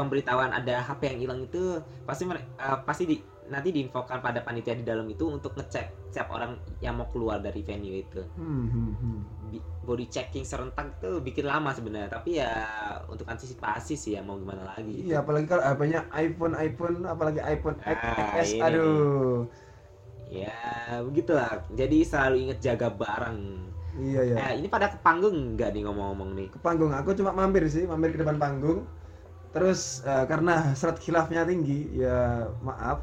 pemberitahuan 0.00 0.50
ada 0.56 0.80
HP 0.80 1.12
yang 1.12 1.20
hilang 1.20 1.40
itu 1.44 1.76
pasti 2.08 2.24
eh, 2.24 2.78
pasti 2.88 3.04
di, 3.04 3.16
nanti 3.50 3.68
diinfokan 3.74 4.22
pada 4.22 4.40
panitia 4.40 4.78
di 4.78 4.86
dalam 4.86 5.04
itu 5.10 5.26
untuk 5.26 5.58
ngecek 5.58 6.08
setiap 6.08 6.30
orang 6.32 6.56
yang 6.78 6.96
mau 6.96 7.10
keluar 7.10 7.42
dari 7.42 7.60
venue 7.60 8.00
itu. 8.00 8.22
Hmm, 8.38 8.66
hmm, 8.70 8.92
hmm. 8.96 9.20
Body 9.84 10.06
checking 10.06 10.46
serentak 10.46 11.02
tuh 11.02 11.18
bikin 11.18 11.44
lama 11.44 11.74
sebenarnya, 11.74 12.08
tapi 12.08 12.38
ya 12.38 12.50
untuk 13.10 13.26
antisipasi 13.26 13.98
sih 13.98 14.14
ya 14.14 14.22
mau 14.22 14.38
gimana 14.38 14.62
lagi. 14.62 15.10
Iya, 15.10 15.26
apalagi 15.26 15.50
kalau 15.50 15.66
HP-nya 15.66 16.00
iPhone, 16.14 16.54
iPhone, 16.54 16.96
apalagi 17.04 17.40
iPhone 17.42 17.76
Ah, 17.82 18.38
XS, 18.38 18.48
ini 18.54 18.62
aduh. 18.62 19.50
Ya 20.30 20.54
begitulah. 21.02 21.66
Jadi 21.74 22.06
selalu 22.06 22.36
inget 22.46 22.58
jaga 22.62 22.94
barang. 22.94 23.38
Iya 23.98 24.20
ya. 24.22 24.36
Eh, 24.38 24.52
ini 24.62 24.68
pada 24.70 24.86
ke 24.86 25.02
panggung 25.02 25.58
nggak 25.58 25.74
nih 25.74 25.82
ngomong-ngomong 25.82 26.38
nih? 26.38 26.46
Ke 26.54 26.58
panggung, 26.62 26.94
aku 26.94 27.10
cuma 27.18 27.34
mampir 27.34 27.66
sih, 27.66 27.82
mampir 27.90 28.14
ke 28.14 28.22
depan 28.22 28.38
panggung. 28.38 28.86
Terus 29.50 30.06
eh, 30.06 30.24
karena 30.30 30.70
serat 30.78 31.02
khilafnya 31.02 31.42
tinggi, 31.42 31.90
ya 31.98 32.46
maaf, 32.62 33.02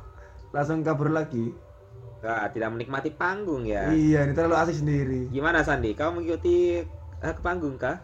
langsung 0.56 0.80
kabur 0.84 1.12
lagi. 1.12 1.52
Wah, 2.24 2.50
tidak 2.50 2.74
menikmati 2.74 3.14
panggung 3.14 3.68
ya. 3.70 3.94
Iya, 3.94 4.26
ini 4.26 4.34
terlalu 4.34 4.56
asik 4.58 4.82
sendiri. 4.82 5.30
Gimana 5.30 5.62
Sandi? 5.62 5.94
Kamu 5.94 6.24
mengikuti 6.24 6.82
eh, 7.22 7.34
ke 7.36 7.42
panggung 7.44 7.78
kah? 7.78 8.02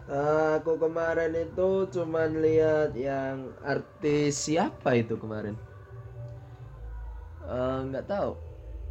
Aku 0.60 0.78
kemarin 0.78 1.34
itu 1.34 1.90
cuman 1.90 2.44
lihat 2.44 2.94
yang 2.94 3.52
artis 3.66 4.38
siapa 4.38 4.94
itu 5.00 5.18
kemarin? 5.18 5.58
Eh, 7.44 7.80
nggak 7.90 8.08
tahu 8.08 8.38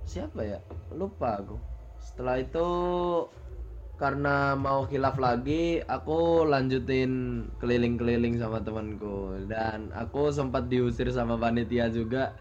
siapa 0.05 0.43
ya 0.43 0.59
lupa 0.91 1.39
aku. 1.39 1.57
Setelah 2.03 2.43
itu 2.43 2.69
karena 4.03 4.59
mau 4.59 4.83
khilaf 4.83 5.15
lagi, 5.15 5.79
aku 5.87 6.43
lanjutin 6.43 7.47
keliling-keliling 7.63 8.35
sama 8.35 8.59
temanku 8.59 9.39
dan 9.47 9.95
aku 9.95 10.35
sempat 10.35 10.67
diusir 10.67 11.07
sama 11.15 11.39
panitia 11.39 11.87
juga 11.87 12.35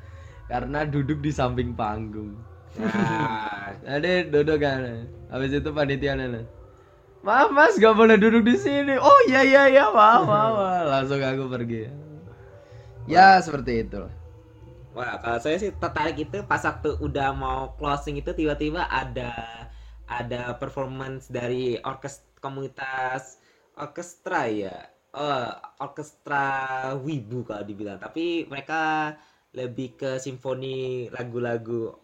karena 0.50 0.90
duduk 0.90 1.22
di 1.22 1.30
samping 1.30 1.78
panggung. 1.78 2.34
Nah, 2.82 3.78
Jadi 3.86 4.34
duduk 4.34 4.58
kan. 4.58 5.06
Habis 5.30 5.62
itu 5.62 5.70
panitia 5.70 6.18
nanya. 6.18 6.42
Maaf 7.22 7.54
mas, 7.54 7.78
gak 7.78 7.94
boleh 7.94 8.18
duduk 8.18 8.42
di 8.42 8.58
sini. 8.58 8.98
Oh 8.98 9.20
iya 9.30 9.46
iya 9.46 9.70
iya, 9.70 9.86
maaf 9.94 10.26
maaf. 10.26 10.54
maaf." 10.58 10.84
Langsung 10.90 11.22
aku 11.22 11.46
pergi. 11.46 11.94
Ya 13.06 13.38
seperti 13.38 13.86
itu. 13.86 14.02
wah 14.92 15.16
kalau 15.24 15.40
saya 15.40 15.56
sih 15.56 15.72
tertarik 15.72 16.20
itu 16.20 16.44
pas 16.44 16.60
waktu 16.68 17.00
udah 17.00 17.32
mau 17.32 17.72
closing 17.80 18.20
itu 18.20 18.36
tiba-tiba 18.36 18.84
ada 18.92 19.32
ada 20.12 20.60
performance 20.60 21.32
dari 21.32 21.80
orkes 21.80 22.28
komunitas 22.44 23.40
orkestra 23.80 24.52
ya. 24.52 24.76
Oh, 25.12 25.52
orkestra 25.80 26.44
Wibu 27.00 27.48
kalau 27.48 27.64
dibilang. 27.64 28.00
Tapi 28.00 28.48
mereka 28.48 29.16
lebih 29.52 30.00
ke 30.00 30.20
simfoni 30.20 31.08
lagu-lagu 31.12 31.96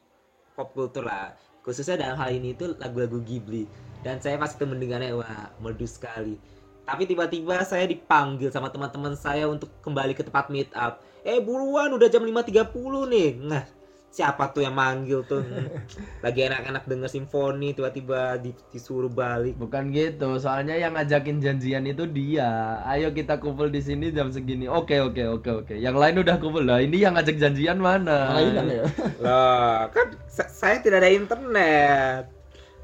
pop 0.56 0.72
kultur 0.76 1.08
lah. 1.08 1.36
Khususnya 1.64 2.00
dalam 2.00 2.20
hal 2.20 2.36
ini 2.36 2.56
itu 2.56 2.76
lagu-lagu 2.80 3.20
Ghibli. 3.24 3.68
Dan 4.04 4.20
saya 4.24 4.40
pas 4.40 4.52
itu 4.52 4.64
mendengarnya 4.64 5.16
wah 5.16 5.52
merdu 5.60 5.88
sekali. 5.88 6.40
Tapi 6.88 7.04
tiba-tiba 7.04 7.64
saya 7.68 7.84
dipanggil 7.84 8.48
sama 8.48 8.72
teman-teman 8.72 9.16
saya 9.16 9.48
untuk 9.48 9.68
kembali 9.84 10.16
ke 10.16 10.24
tempat 10.24 10.48
meet 10.48 10.72
up. 10.72 11.04
Eh 11.28 11.44
buruan 11.44 11.92
udah 11.92 12.08
jam 12.08 12.24
5.30 12.24 12.72
nih. 13.12 13.30
Nah, 13.44 13.64
siapa 14.08 14.50
tuh 14.50 14.66
yang 14.66 14.74
manggil 14.74 15.22
tuh? 15.24 15.44
Lagi 16.26 16.48
enak-enak 16.48 16.90
denger 16.90 17.10
simfoni 17.12 17.72
tiba-tiba 17.72 18.42
di- 18.42 18.56
disuruh 18.74 19.12
balik. 19.12 19.56
Bukan 19.56 19.94
gitu, 19.94 20.36
soalnya 20.42 20.74
yang 20.74 20.98
ngajakin 20.98 21.38
janjian 21.38 21.86
itu 21.86 22.10
dia. 22.10 22.82
Ayo 22.84 23.14
kita 23.14 23.38
kumpul 23.38 23.70
di 23.70 23.80
sini 23.80 24.10
jam 24.10 24.34
segini. 24.34 24.66
Oke 24.66 24.98
oke 24.98 25.22
oke 25.42 25.50
oke. 25.64 25.74
Yang 25.78 25.96
lain 26.02 26.16
udah 26.24 26.36
kumpul 26.42 26.66
lah. 26.66 26.82
Ini 26.82 26.98
yang 27.10 27.14
ngajak 27.16 27.38
janjian 27.38 27.78
mana? 27.78 28.34
Malah 28.34 28.44
hilang 28.44 28.68
ya. 28.72 28.84
Loh, 29.22 29.80
kan 29.94 30.08
sa- 30.26 30.50
saya 30.50 30.82
tidak 30.82 31.06
ada 31.06 31.12
internet. 31.14 32.24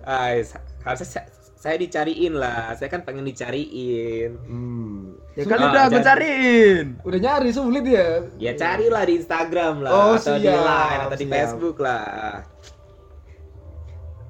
Ay, 0.04 0.44
harusnya 0.84 1.24
saya, 1.64 1.80
dicariin 1.80 2.36
lah. 2.36 2.76
Saya 2.76 2.92
kan 2.92 3.02
pengen 3.02 3.24
dicariin. 3.24 4.36
Hmm. 4.44 5.16
Ya 5.34 5.48
kan 5.48 5.58
Ah, 5.58 5.68
udah 5.72 5.82
aku 5.88 5.96
jadi- 5.96 6.06
cariin. 6.06 6.86
Udah 7.02 7.20
nyari 7.20 7.50
sulit 7.50 7.86
ya. 7.88 8.10
Ya 8.36 8.52
carilah 8.54 9.02
di 9.02 9.14
Instagram 9.16 9.80
lah 9.80 9.92
Oh, 9.92 10.14
atau 10.14 10.36
di 10.36 10.44
siap, 10.44 10.60
Line 10.60 11.00
atau 11.02 11.16
di 11.16 11.24
siap. 11.24 11.32
Facebook 11.32 11.78
lah. 11.80 12.44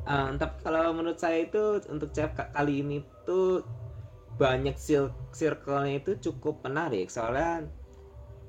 Eh, 0.03 0.29
tapi 0.35 0.55
kalau 0.61 0.91
menurut 0.91 1.15
saya 1.15 1.41
itu 1.41 1.63
untuk 1.87 2.11
ka- 2.11 2.51
kali 2.51 2.79
ini 2.79 2.97
tuh 3.23 3.63
banyak 4.35 4.75
circle-nya 5.31 5.95
itu 5.97 6.11
cukup 6.21 6.59
menarik 6.61 7.07
soalnya 7.07 7.63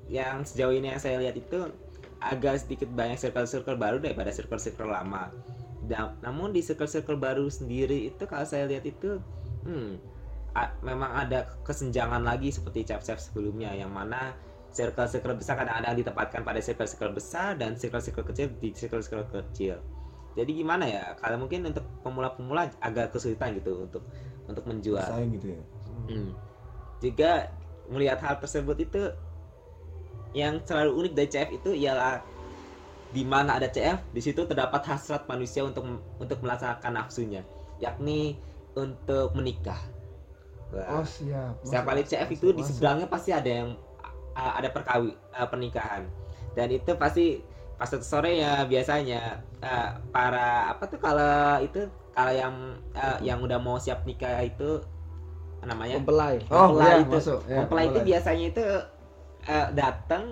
yang 0.05 0.43
sejauh 0.43 0.73
ini 0.73 0.91
yang 0.91 0.99
saya 0.99 1.17
lihat 1.17 1.33
itu 1.33 1.71
agak 2.19 2.59
sedikit 2.59 2.89
banyak 2.89 3.15
circle-circle 3.15 3.75
baru 3.75 3.97
daripada 3.97 4.29
circle-circle 4.29 4.85
lama. 4.85 5.31
Dan, 5.85 6.17
namun 6.25 6.49
di 6.49 6.65
circle-circle 6.65 7.17
baru 7.17 7.45
sendiri 7.45 8.09
itu 8.09 8.25
kalau 8.25 8.45
saya 8.45 8.65
lihat 8.65 8.85
itu 8.89 9.21
hmm, 9.65 10.01
a- 10.57 10.73
memang 10.81 11.11
ada 11.27 11.45
kesenjangan 11.61 12.25
lagi 12.25 12.49
seperti 12.49 12.87
cap-cap 12.87 13.21
sebelumnya 13.21 13.69
yang 13.75 13.93
mana 13.93 14.33
circle-circle 14.75 15.39
besar 15.39 15.55
kadang-kadang 15.55 15.95
ditempatkan 16.03 16.41
pada 16.43 16.59
circle-circle 16.59 17.15
besar 17.15 17.55
dan 17.55 17.79
circle-circle 17.79 18.25
kecil 18.27 18.47
di 18.59 18.75
circle-circle 18.75 19.29
kecil. 19.31 19.79
Jadi 20.35 20.51
gimana 20.51 20.83
ya? 20.83 21.15
Kalau 21.15 21.39
mungkin 21.39 21.63
untuk 21.71 21.87
pemula-pemula 22.03 22.67
agak 22.83 23.15
kesulitan 23.15 23.55
gitu 23.55 23.87
untuk 23.87 24.03
untuk 24.51 24.63
menjual. 24.67 25.07
Sayang 25.07 25.31
gitu 25.39 25.55
ya. 25.55 25.61
Hmm. 26.11 26.31
Juga 26.99 27.31
melihat 27.87 28.19
hal 28.19 28.35
tersebut 28.43 28.77
itu 28.83 29.01
yang 30.35 30.59
selalu 30.67 30.91
unik 31.07 31.13
dari 31.15 31.29
CF 31.31 31.49
itu 31.55 31.71
ialah 31.71 32.19
di 33.15 33.23
mana 33.23 33.55
ada 33.55 33.71
CF, 33.71 34.11
di 34.11 34.19
situ 34.19 34.43
terdapat 34.43 34.83
hasrat 34.91 35.23
manusia 35.31 35.63
untuk 35.63 35.87
untuk 36.19 36.43
melaksanakan 36.43 36.99
nafsunya, 36.99 37.47
yakni 37.79 38.35
untuk 38.75 39.31
menikah. 39.31 39.79
Wah. 40.75 40.99
Oh, 40.99 41.05
siap. 41.07 41.63
Setiap 41.63 41.83
kali 41.87 42.03
CF 42.03 42.29
itu 42.35 42.47
di 42.51 42.63
seberangnya 42.67 43.07
pasti 43.07 43.31
ada 43.31 43.47
yang 43.47 43.79
ada 44.35 44.67
perkawi 44.67 45.15
uh, 45.31 45.47
pernikahan 45.47 46.03
dan 46.59 46.67
itu 46.67 46.91
pasti 46.99 47.39
pas 47.75 47.87
satu 47.87 48.03
sore 48.03 48.39
ya 48.39 48.63
biasanya 48.67 49.43
uh, 49.63 49.99
para 50.11 50.71
apa 50.71 50.83
tuh 50.87 50.99
kalau 50.99 51.59
itu 51.59 51.87
kalau 52.15 52.31
yang 52.31 52.55
uh, 52.95 53.19
yang 53.19 53.39
udah 53.43 53.59
mau 53.59 53.75
siap 53.75 54.07
nikah 54.07 54.43
itu 54.43 54.79
namanya 55.65 55.97
Mempelai. 55.97 56.37
Oh, 56.53 56.77
mempelai 56.77 56.93
iya, 56.93 57.01
itu 57.01 57.17
masuk. 57.17 57.39
Ya, 57.49 57.57
mempelai 57.63 57.85
itu 57.89 57.99
biasanya 58.05 58.45
itu 58.53 58.65
uh, 59.49 59.67
datang 59.73 60.23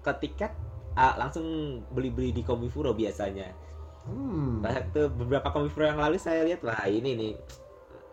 ke 0.00 0.12
tiket 0.24 0.52
uh, 0.98 1.14
langsung 1.14 1.46
beli-beli 1.94 2.34
di 2.34 2.42
Komifuro 2.42 2.90
biasanya 2.90 3.68
Hmm. 4.08 4.64
Pas 4.64 4.80
itu 4.80 5.04
beberapa 5.12 5.52
komifro 5.52 5.84
yang 5.84 6.00
lalu 6.00 6.16
saya 6.16 6.40
lihat 6.48 6.64
wah 6.64 6.88
ini 6.88 7.12
nih 7.12 7.34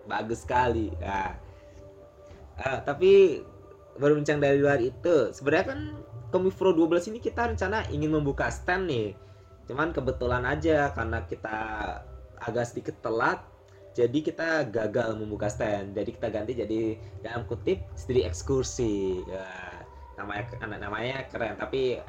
bagus 0.05 0.43
sekali. 0.43 0.91
Nah, 0.99 1.31
eh, 2.59 2.79
tapi 2.83 3.39
berbincang 3.95 4.43
dari 4.43 4.59
luar 4.59 4.83
itu 4.83 5.31
sebenarnya 5.31 5.65
kan 5.71 5.79
komifro 6.35 6.75
12 6.75 7.15
ini 7.15 7.23
kita 7.23 7.47
rencana 7.47 7.87
ingin 7.95 8.11
membuka 8.11 8.51
stand 8.51 8.91
nih. 8.91 9.15
Cuman 9.71 9.95
kebetulan 9.95 10.43
aja 10.43 10.91
karena 10.91 11.23
kita 11.25 11.57
agak 12.43 12.65
sedikit 12.67 12.99
telat 12.99 13.39
jadi 13.95 14.19
kita 14.19 14.67
gagal 14.67 15.15
membuka 15.15 15.47
stand. 15.47 15.95
Jadi 15.95 16.11
kita 16.19 16.27
ganti 16.27 16.51
jadi 16.59 16.99
dalam 17.23 17.47
kutip 17.47 17.79
studi 17.95 18.27
ekskursi. 18.27 19.23
Wah, 19.31 19.79
namanya 20.19 20.75
namanya 20.75 21.23
keren 21.31 21.55
tapi 21.55 22.03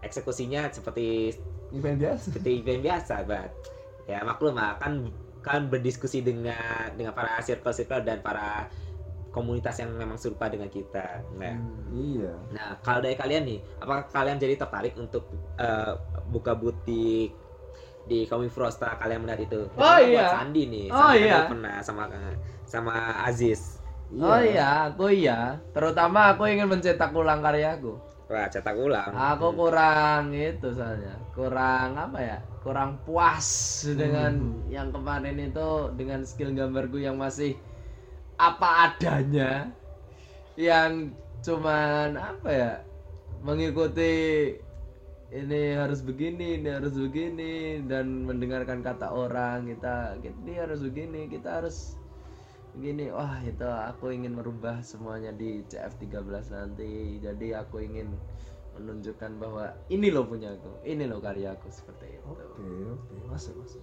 eksekusinya 0.00 0.72
seperti 0.72 1.34
event 1.70 1.98
biasa 2.00 2.20
seperti 2.32 2.50
event 2.60 2.82
biasa, 2.82 3.14
but 3.28 3.50
ya 4.08 4.24
maklum 4.26 4.56
lah 4.58 4.74
kan 4.80 5.06
kan 5.40 5.68
berdiskusi 5.72 6.20
dengan 6.20 6.92
dengan 6.96 7.16
para 7.16 7.40
circle-circle 7.40 8.04
dan 8.04 8.20
para 8.20 8.68
komunitas 9.30 9.78
yang 9.78 9.94
memang 9.94 10.18
serupa 10.18 10.50
dengan 10.50 10.66
kita. 10.66 11.22
Nah, 11.38 11.54
iya 11.94 12.34
nah 12.50 12.74
kalau 12.82 12.98
dari 12.98 13.14
kalian 13.14 13.46
nih, 13.46 13.58
apakah 13.78 14.10
kalian 14.10 14.42
jadi 14.42 14.58
tertarik 14.58 14.98
untuk 14.98 15.30
eh, 15.56 15.94
buka 16.28 16.58
butik 16.58 17.30
di 18.10 18.26
Komifro 18.26 18.66
setelah 18.66 18.98
kalian 18.98 19.22
melihat 19.22 19.40
itu? 19.46 19.60
Oh, 19.78 19.96
buat 20.02 20.02
iya. 20.02 20.28
Sandi 20.34 20.62
nih, 20.66 20.86
Oh, 20.90 21.14
kan 21.14 21.20
iya. 21.22 21.40
pernah 21.46 21.76
sama 21.78 22.10
sama 22.66 22.94
Aziz. 23.22 23.78
Oh 24.18 24.42
iya, 24.42 24.90
aku 24.90 25.14
iya. 25.14 25.62
Terutama 25.70 26.34
aku 26.34 26.50
ingin 26.50 26.66
mencetak 26.66 27.14
ulang 27.14 27.38
karyaku. 27.38 28.09
Wah, 28.30 28.46
cetak 28.46 28.78
ulang. 28.78 29.10
Aku 29.10 29.50
kurang 29.58 30.30
itu 30.30 30.70
soalnya, 30.70 31.18
kurang 31.34 31.98
apa 31.98 32.18
ya? 32.22 32.38
Kurang 32.62 33.02
puas 33.02 33.82
dengan 33.98 34.54
yang 34.70 34.94
kemarin 34.94 35.50
itu 35.50 35.90
dengan 35.98 36.22
skill 36.22 36.54
gambarku 36.54 37.02
yang 37.02 37.18
masih 37.18 37.58
apa 38.38 38.94
adanya. 38.94 39.74
Yang 40.54 41.10
cuman 41.42 42.14
apa 42.14 42.48
ya? 42.54 42.72
Mengikuti 43.42 44.14
ini 45.34 45.74
harus 45.74 45.98
begini, 45.98 46.62
ini 46.62 46.70
harus 46.70 46.94
begini 46.94 47.82
dan 47.90 48.30
mendengarkan 48.30 48.86
kata 48.86 49.10
orang 49.10 49.66
kita, 49.74 50.22
kita 50.22 50.38
ini 50.46 50.54
harus 50.54 50.80
begini, 50.86 51.26
kita 51.26 51.62
harus 51.62 51.98
begini. 52.74 53.10
Wah, 53.10 53.40
itu 53.42 53.66
aku 53.66 54.10
ingin 54.10 54.32
merubah 54.34 54.80
semuanya 54.80 55.30
di 55.32 55.62
CF13 55.66 56.50
nanti. 56.50 57.18
Jadi 57.18 57.52
aku 57.54 57.82
ingin 57.82 58.14
menunjukkan 58.78 59.30
bahwa 59.36 59.74
ini 59.90 60.08
loh 60.08 60.24
punya 60.24 60.54
aku, 60.54 60.70
ini 60.86 61.04
loh 61.04 61.18
karyaku 61.18 61.68
seperti 61.68 62.16
itu. 62.16 62.22
oke 62.24 62.42
oke 62.96 63.14
masuk 63.28 63.54
masuk 63.60 63.82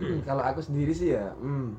kalau 0.28 0.42
aku 0.44 0.60
sendiri 0.60 0.92
sih 0.92 1.14
ya 1.14 1.30
hmm, 1.38 1.78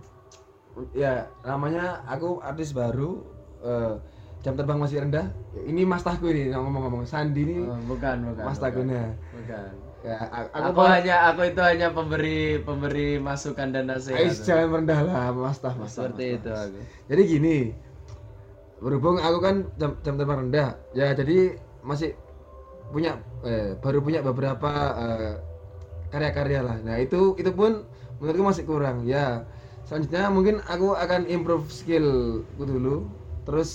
ya 0.95 1.27
namanya 1.43 2.01
aku 2.07 2.39
artis 2.41 2.71
baru 2.71 3.21
eh, 3.61 3.93
jam 4.41 4.55
terbang 4.57 4.79
masih 4.79 5.03
rendah 5.05 5.27
ini 5.67 5.85
mas 5.85 6.01
tahku 6.01 6.31
ini 6.33 6.49
ngomong-ngomong 6.55 7.05
Sandi 7.05 7.45
ini 7.45 7.57
Oh, 7.67 7.77
bukan, 7.85 8.33
bukan. 8.33 8.43
mas 8.47 8.57
bukan. 8.57 9.11
Bukan. 9.37 9.71
Ya 10.01 10.17
Aku, 10.49 10.73
aku, 10.73 10.81
hanya 10.81 11.15
aku 11.29 11.41
itu 11.53 11.61
hanya 11.61 11.87
pemberi 11.93 12.57
pemberi 12.61 13.21
masukan 13.21 13.69
dan 13.69 13.85
nasihat. 13.85 14.17
Ais, 14.17 14.41
jangan 14.41 14.67
merendah 14.73 14.99
lah 15.05 15.29
mas 15.29 15.57
tah 15.61 15.73
mas 15.77 15.93
seperti 15.93 16.25
Mas 16.25 16.37
itu 16.41 16.49
aku. 16.49 16.79
jadi 17.05 17.21
gini 17.25 17.57
berhubung 18.81 19.21
aku 19.21 19.37
kan 19.37 19.55
jam, 19.77 19.93
jam 20.01 20.13
terbang 20.17 20.49
rendah 20.49 20.69
ya 20.97 21.13
jadi 21.13 21.53
masih 21.85 22.17
punya 22.89 23.21
eh, 23.45 23.77
baru 23.77 24.01
punya 24.01 24.19
beberapa 24.25 24.71
eh, 24.97 25.33
karya-karya 26.11 26.59
lah. 26.61 26.77
Nah 26.83 26.99
itu 26.99 27.37
itu 27.39 27.51
pun 27.55 27.87
menurutku 28.19 28.43
masih 28.43 28.63
kurang 28.67 29.07
ya. 29.07 29.47
Selanjutnya 29.87 30.27
mungkin 30.27 30.59
aku 30.67 30.93
akan 30.93 31.25
improve 31.31 31.71
skillku 31.71 32.63
dulu. 32.63 33.07
Terus 33.47 33.71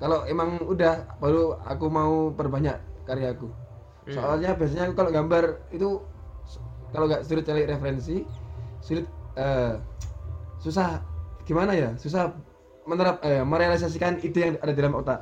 kalau 0.00 0.24
emang 0.24 0.56
udah 0.64 1.04
baru 1.20 1.60
aku 1.68 1.86
mau 1.92 2.32
perbanyak 2.32 2.80
karyaku 3.04 3.52
soalnya 4.14 4.50
biasanya 4.58 4.82
aku 4.90 4.94
kalau 4.98 5.10
gambar 5.10 5.44
itu 5.70 5.88
kalau 6.90 7.06
nggak 7.06 7.22
sulit 7.22 7.44
cari 7.46 7.62
referensi 7.66 8.26
sulit 8.82 9.06
eh, 9.38 9.74
susah 10.58 11.00
gimana 11.46 11.72
ya 11.74 11.90
susah 11.96 12.34
menerap 12.88 13.22
eh, 13.22 13.44
merealisasikan 13.46 14.18
ide 14.24 14.40
yang 14.40 14.56
ada 14.58 14.72
di 14.74 14.78
dalam 14.80 14.96
otak. 14.98 15.20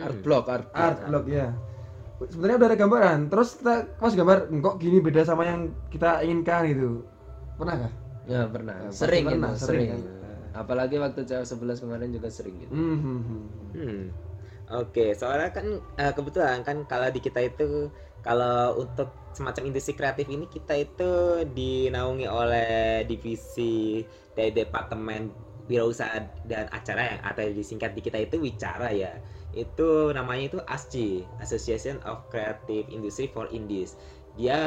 Art 0.00 0.18
block, 0.24 0.44
art 0.48 0.66
block. 0.70 0.76
art 0.76 0.98
block 1.08 1.26
ya 1.28 1.52
sebenarnya 2.28 2.56
udah 2.60 2.68
ada 2.68 2.76
gambaran 2.76 3.18
terus 3.32 3.56
kita 3.56 3.96
pas 3.96 4.12
gambar 4.12 4.52
kok 4.52 4.76
gini 4.76 5.00
beda 5.00 5.24
sama 5.24 5.48
yang 5.48 5.72
kita 5.88 6.20
inginkan 6.20 6.68
gitu. 6.68 7.04
Pernah 7.56 7.76
kah 7.88 7.92
Ya 8.28 8.46
pernah. 8.46 8.74
Ya, 8.76 8.90
sering 8.92 9.24
pernah, 9.26 9.50
gitu, 9.56 9.64
sering 9.66 9.88
sering. 9.96 10.02
Apalagi 10.54 10.96
waktu 10.98 11.26
CF11 11.26 11.82
kemarin 11.82 12.10
juga 12.10 12.28
sering 12.30 12.54
gitu. 12.62 12.72
Hmm, 12.74 12.98
hmm, 13.74 14.04
Oke, 14.70 15.18
soalnya 15.18 15.50
kan 15.50 15.66
eh, 15.98 16.12
kebetulan 16.14 16.62
kan 16.62 16.86
kalau 16.86 17.10
di 17.10 17.18
kita 17.18 17.42
itu 17.42 17.90
kalau 18.22 18.78
untuk 18.78 19.10
semacam 19.34 19.66
industri 19.74 19.98
kreatif 19.98 20.30
ini 20.30 20.46
kita 20.46 20.78
itu 20.78 21.42
dinaungi 21.50 22.26
oleh 22.30 23.02
divisi 23.10 24.04
dari 24.36 24.54
departemen 24.54 25.26
wirausaha 25.66 26.22
dan 26.46 26.70
acara 26.70 27.14
yang 27.14 27.20
atau 27.26 27.42
disingkat 27.50 27.90
di 27.98 28.02
kita 28.06 28.18
itu 28.22 28.38
Wicara 28.38 28.94
ya. 28.94 29.10
Itu 29.50 30.14
namanya 30.14 30.54
itu 30.54 30.58
ASCI, 30.62 31.26
Association 31.42 31.98
of 32.06 32.22
Creative 32.30 32.86
Industry 32.94 33.26
for 33.26 33.50
Indies. 33.50 33.98
Dia 34.38 34.58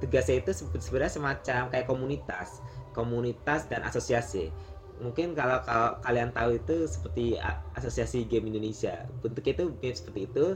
tugasnya 0.00 0.40
itu 0.44 0.50
sebe- 0.52 0.80
sebenarnya 0.82 1.12
semacam 1.16 1.60
kayak 1.72 1.86
komunitas, 1.88 2.60
komunitas 2.92 3.66
dan 3.70 3.84
asosiasi 3.86 4.50
mungkin 5.04 5.36
kalau, 5.36 5.60
kalau 5.68 6.00
kalian 6.00 6.32
tahu 6.32 6.56
itu 6.56 6.88
seperti 6.88 7.36
asosiasi 7.76 8.24
game 8.24 8.48
Indonesia. 8.48 9.04
Bentuknya 9.20 9.52
itu 9.60 9.66
game 9.78 9.96
seperti 9.96 10.20
itu. 10.32 10.46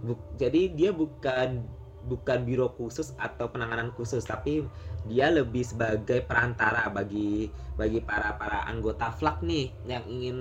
Bu- 0.00 0.24
jadi 0.40 0.72
dia 0.72 0.90
bukan 0.96 1.60
bukan 2.00 2.48
biro 2.48 2.72
khusus 2.72 3.12
atau 3.20 3.52
penanganan 3.52 3.92
khusus 3.92 4.24
tapi 4.24 4.64
dia 5.04 5.28
lebih 5.28 5.60
sebagai 5.60 6.24
perantara 6.24 6.88
bagi 6.88 7.52
bagi 7.76 8.00
para 8.00 8.40
para 8.40 8.64
anggota 8.64 9.12
flak 9.12 9.44
nih 9.44 9.68
yang 9.84 10.04
ingin 10.08 10.38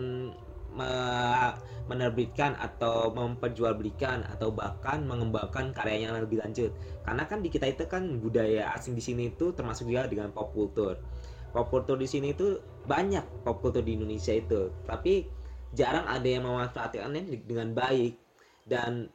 me- 0.72 1.56
menerbitkan 1.90 2.54
atau 2.62 3.10
memperjualbelikan 3.10 4.22
atau 4.30 4.54
bahkan 4.54 5.02
mengembangkan 5.10 5.74
karya 5.74 6.06
yang 6.06 6.14
lebih 6.22 6.38
lanjut. 6.38 6.70
Karena 7.02 7.26
kan 7.26 7.42
di 7.42 7.50
kita 7.50 7.66
itu 7.66 7.90
kan 7.90 8.22
budaya 8.22 8.70
asing 8.78 8.94
di 8.94 9.02
sini 9.02 9.34
itu 9.34 9.50
termasuk 9.58 9.90
juga 9.90 10.06
dengan 10.06 10.30
pop 10.30 10.54
culture. 10.54 11.02
Pop 11.50 11.74
culture 11.74 11.98
di 11.98 12.06
sini 12.06 12.38
itu 12.38 12.62
banyak 12.90 13.46
pop 13.46 13.62
culture 13.62 13.86
di 13.86 13.94
Indonesia 13.94 14.34
itu. 14.34 14.74
Tapi 14.90 15.30
jarang 15.78 16.10
ada 16.10 16.26
yang 16.26 16.50
memanfaatkannya 16.50 17.46
dengan 17.46 17.70
baik. 17.78 18.18
Dan 18.66 19.06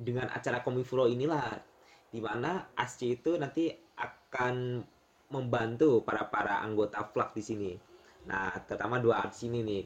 dengan 0.00 0.30
acara 0.30 0.62
Komifuro 0.62 1.10
inilah 1.10 1.58
di 2.10 2.18
mana 2.22 2.70
ASCI 2.74 3.18
itu 3.22 3.34
nanti 3.38 3.70
akan 3.98 4.82
membantu 5.30 6.02
para 6.02 6.26
para 6.26 6.62
anggota 6.62 7.02
flak 7.06 7.34
di 7.34 7.42
sini. 7.42 7.70
Nah 8.26 8.50
terutama 8.66 8.98
dua 8.98 9.26
artis 9.26 9.46
ini 9.46 9.62
nih 9.62 9.82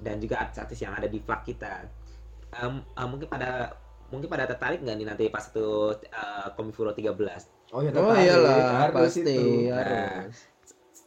dan 0.00 0.16
juga 0.22 0.40
artis-artis 0.46 0.78
yang 0.80 0.94
ada 0.96 1.08
di 1.10 1.18
flak 1.20 1.42
kita. 1.44 1.84
Em, 2.56 2.80
eh, 2.80 3.06
mungkin 3.08 3.28
pada 3.28 3.76
mungkin 4.08 4.28
pada 4.32 4.48
tertarik 4.48 4.80
nggak 4.80 4.96
nih 4.96 5.06
nanti 5.08 5.24
pas 5.28 5.44
itu 5.44 5.68
eh, 6.08 6.48
Komifuro 6.56 6.96
13 6.96 7.12
oh 7.76 7.84
ya 7.84 7.92
Oh 7.92 8.08
tertarik, 8.08 8.24
iyalah, 8.24 8.56
harus 8.88 8.96
pasti 8.96 9.20
itu. 9.20 9.68
harus. 9.68 10.36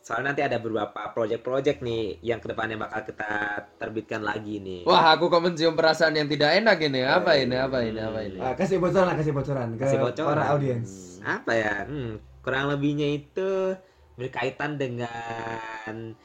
Soalnya 0.02 0.34
nanti 0.34 0.42
ada 0.42 0.58
beberapa 0.58 1.14
project-project 1.14 1.80
nih 1.80 2.20
yang 2.20 2.42
ke 2.42 2.50
depannya 2.50 2.74
bakal 2.76 3.06
kita 3.06 3.30
terbitkan 3.78 4.22
lagi 4.22 4.58
nih 4.58 4.82
Wah, 4.84 5.14
aku 5.14 5.30
kok 5.30 5.40
mencium 5.40 5.78
perasaan 5.78 6.18
yang 6.18 6.26
tidak 6.26 6.58
enak 6.58 6.78
ini. 6.82 7.02
Apa 7.02 7.38
ini? 7.38 7.54
Apa 7.56 7.78
ini? 7.82 8.00
Apa 8.00 8.20
ini? 8.22 8.38
Ah, 8.38 8.54
kasih 8.54 8.82
bocoran 8.82 9.06
lah 9.06 9.16
kasih 9.16 9.30
bocoran 9.32 9.78
ke 9.78 9.86
Kasih 9.86 10.00
bocoran. 10.02 10.28
para 10.34 10.44
audiens 10.50 11.22
apa 11.22 11.52
ya 11.54 11.86
hmm, 11.86 12.12
kurang 12.42 12.66
lebihnya 12.68 13.14
itu 13.14 13.78
berkaitan 14.18 14.76
dengan 14.76 16.18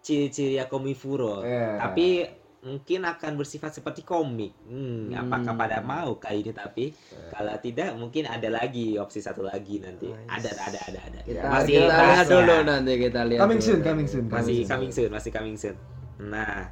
ciri-ciri 0.00 0.62
Komifuro 0.64 1.42
Iya. 1.42 1.82
tapi 1.82 2.30
mungkin 2.66 3.06
akan 3.06 3.38
bersifat 3.38 3.78
seperti 3.78 4.02
komik. 4.02 4.50
Hmm, 4.66 5.14
apakah 5.14 5.54
Hmm. 5.54 5.62
pada 5.62 5.78
mau 5.86 6.18
kali 6.18 6.42
ini 6.42 6.50
tapi 6.50 6.90
kalau 7.30 7.54
tidak 7.62 7.94
mungkin 7.94 8.26
ada 8.26 8.50
lagi 8.50 8.98
opsi 8.98 9.22
satu 9.22 9.46
lagi 9.46 9.78
nanti. 9.78 10.10
Nice. 10.10 10.26
ada 10.26 10.50
ada 10.66 10.78
ada 10.90 11.00
ada. 11.06 11.18
Kita, 11.22 11.46
masih 11.46 11.78
kita 11.86 11.94
lihat 12.02 12.26
dulu 12.26 12.56
nanti 12.66 12.92
kita 12.98 13.20
lihat. 13.22 13.40
coming 13.46 13.60
dulu. 13.62 13.68
soon 13.70 13.80
coming 13.86 14.08
soon 14.10 14.24
masih 14.26 14.56
soon. 14.58 14.66
coming 14.66 14.90
soon 14.90 15.10
masih 15.14 15.30
coming 15.30 15.56
soon. 15.56 15.76
Nah. 16.18 16.66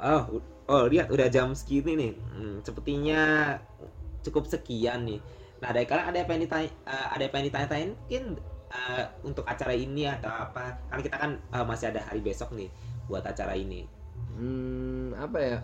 Oh 0.00 0.40
oh 0.72 0.84
lihat 0.88 1.12
udah 1.12 1.28
jam 1.28 1.52
segini 1.52 1.92
nih. 1.92 2.12
Hmm, 2.32 2.56
sepertinya 2.64 3.20
cukup 4.24 4.48
sekian 4.48 5.04
nih. 5.04 5.20
Nah 5.60 5.70
dari 5.76 5.84
kalian 5.84 6.08
ada 6.08 6.18
apa 6.24 6.30
yang 6.32 6.42
ditanya 6.48 6.68
eh, 6.88 7.06
ada 7.12 7.22
apa 7.28 7.34
yang 7.36 7.46
ditanya-tanyain 7.52 7.90
mungkin 7.92 8.24
eh, 8.72 9.04
untuk 9.28 9.44
acara 9.44 9.76
ini 9.76 10.08
atau 10.08 10.32
apa? 10.32 10.80
Kan 10.88 11.04
kita 11.04 11.16
kan 11.20 11.30
eh, 11.36 11.64
masih 11.68 11.92
ada 11.92 12.00
hari 12.00 12.24
besok 12.24 12.56
nih 12.56 12.72
buat 13.06 13.22
acara 13.28 13.52
ini 13.52 14.01
Hmm, 14.36 15.12
apa 15.16 15.38
ya? 15.40 15.58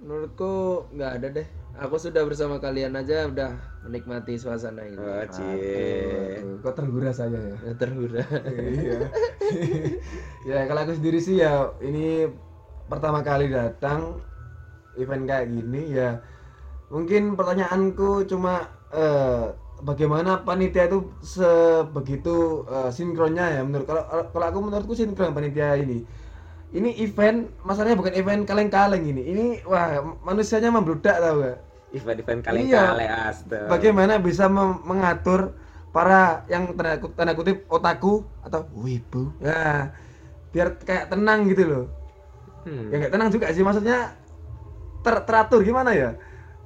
Menurutku 0.00 0.84
nggak 0.94 1.12
ada 1.20 1.28
deh. 1.40 1.48
Aku 1.74 1.98
sudah 1.98 2.22
bersama 2.22 2.62
kalian 2.62 2.94
aja 2.94 3.26
udah 3.26 3.50
menikmati 3.82 4.38
suasana 4.38 4.86
ini. 4.86 4.94
oh, 4.94 5.26
cie. 5.26 6.38
Kok 6.62 6.74
tergura 6.78 7.10
saya 7.10 7.34
ya 7.34 7.56
Udah 7.66 7.76
terhura. 7.76 8.22
iya 8.54 8.98
ya 10.48 10.58
kalau 10.70 10.80
aku 10.86 10.94
sendiri 10.94 11.18
sih 11.18 11.42
ya 11.42 11.74
ini 11.82 12.30
pertama 12.86 13.26
kali 13.26 13.50
datang 13.50 14.22
event 14.94 15.26
kayak 15.26 15.50
gini 15.50 15.98
ya 15.98 16.22
mungkin 16.92 17.34
pertanyaanku 17.34 18.22
cuma 18.30 18.70
eh, 18.94 19.50
bagaimana 19.82 20.46
panitia 20.46 20.86
itu 20.86 21.10
sebegitu 21.26 22.62
eh, 22.70 22.90
sinkronnya 22.94 23.58
ya 23.58 23.62
menurut 23.66 23.86
kalau 23.88 24.04
kalau 24.30 24.46
aku 24.46 24.58
menurutku 24.62 24.94
sinkron 24.94 25.34
panitia 25.34 25.74
ini 25.74 26.06
ini 26.74 26.90
event 27.00 27.48
masalahnya 27.62 27.94
bukan 27.94 28.14
event 28.18 28.42
kaleng-kaleng 28.44 29.06
ini 29.06 29.22
ini 29.22 29.44
wah 29.62 30.02
manusianya 30.26 30.74
membludak 30.74 31.16
tau 31.22 31.38
gak 31.40 31.58
event-event 31.94 32.42
Iya. 32.42 32.82
kale 32.90 33.06
astaga. 33.06 33.70
Bagaimana 33.70 34.18
bisa 34.18 34.50
mengatur 34.82 35.54
para 35.94 36.42
yang 36.50 36.74
tanda 36.74 36.98
kutip, 36.98 37.14
tanda 37.14 37.32
kutip 37.38 37.56
otaku 37.70 38.26
atau 38.42 38.66
wibu? 38.74 39.30
Nah, 39.38 39.94
biar 40.50 40.74
kayak 40.82 41.14
tenang 41.14 41.46
gitu 41.46 41.62
loh. 41.70 41.84
Hmm. 42.66 42.90
Ya 42.90 42.98
nggak 42.98 43.12
tenang 43.14 43.30
juga 43.30 43.46
sih 43.54 43.62
maksudnya 43.62 44.10
ter- 45.06 45.22
teratur 45.22 45.62
gimana 45.62 45.94
ya? 45.94 46.18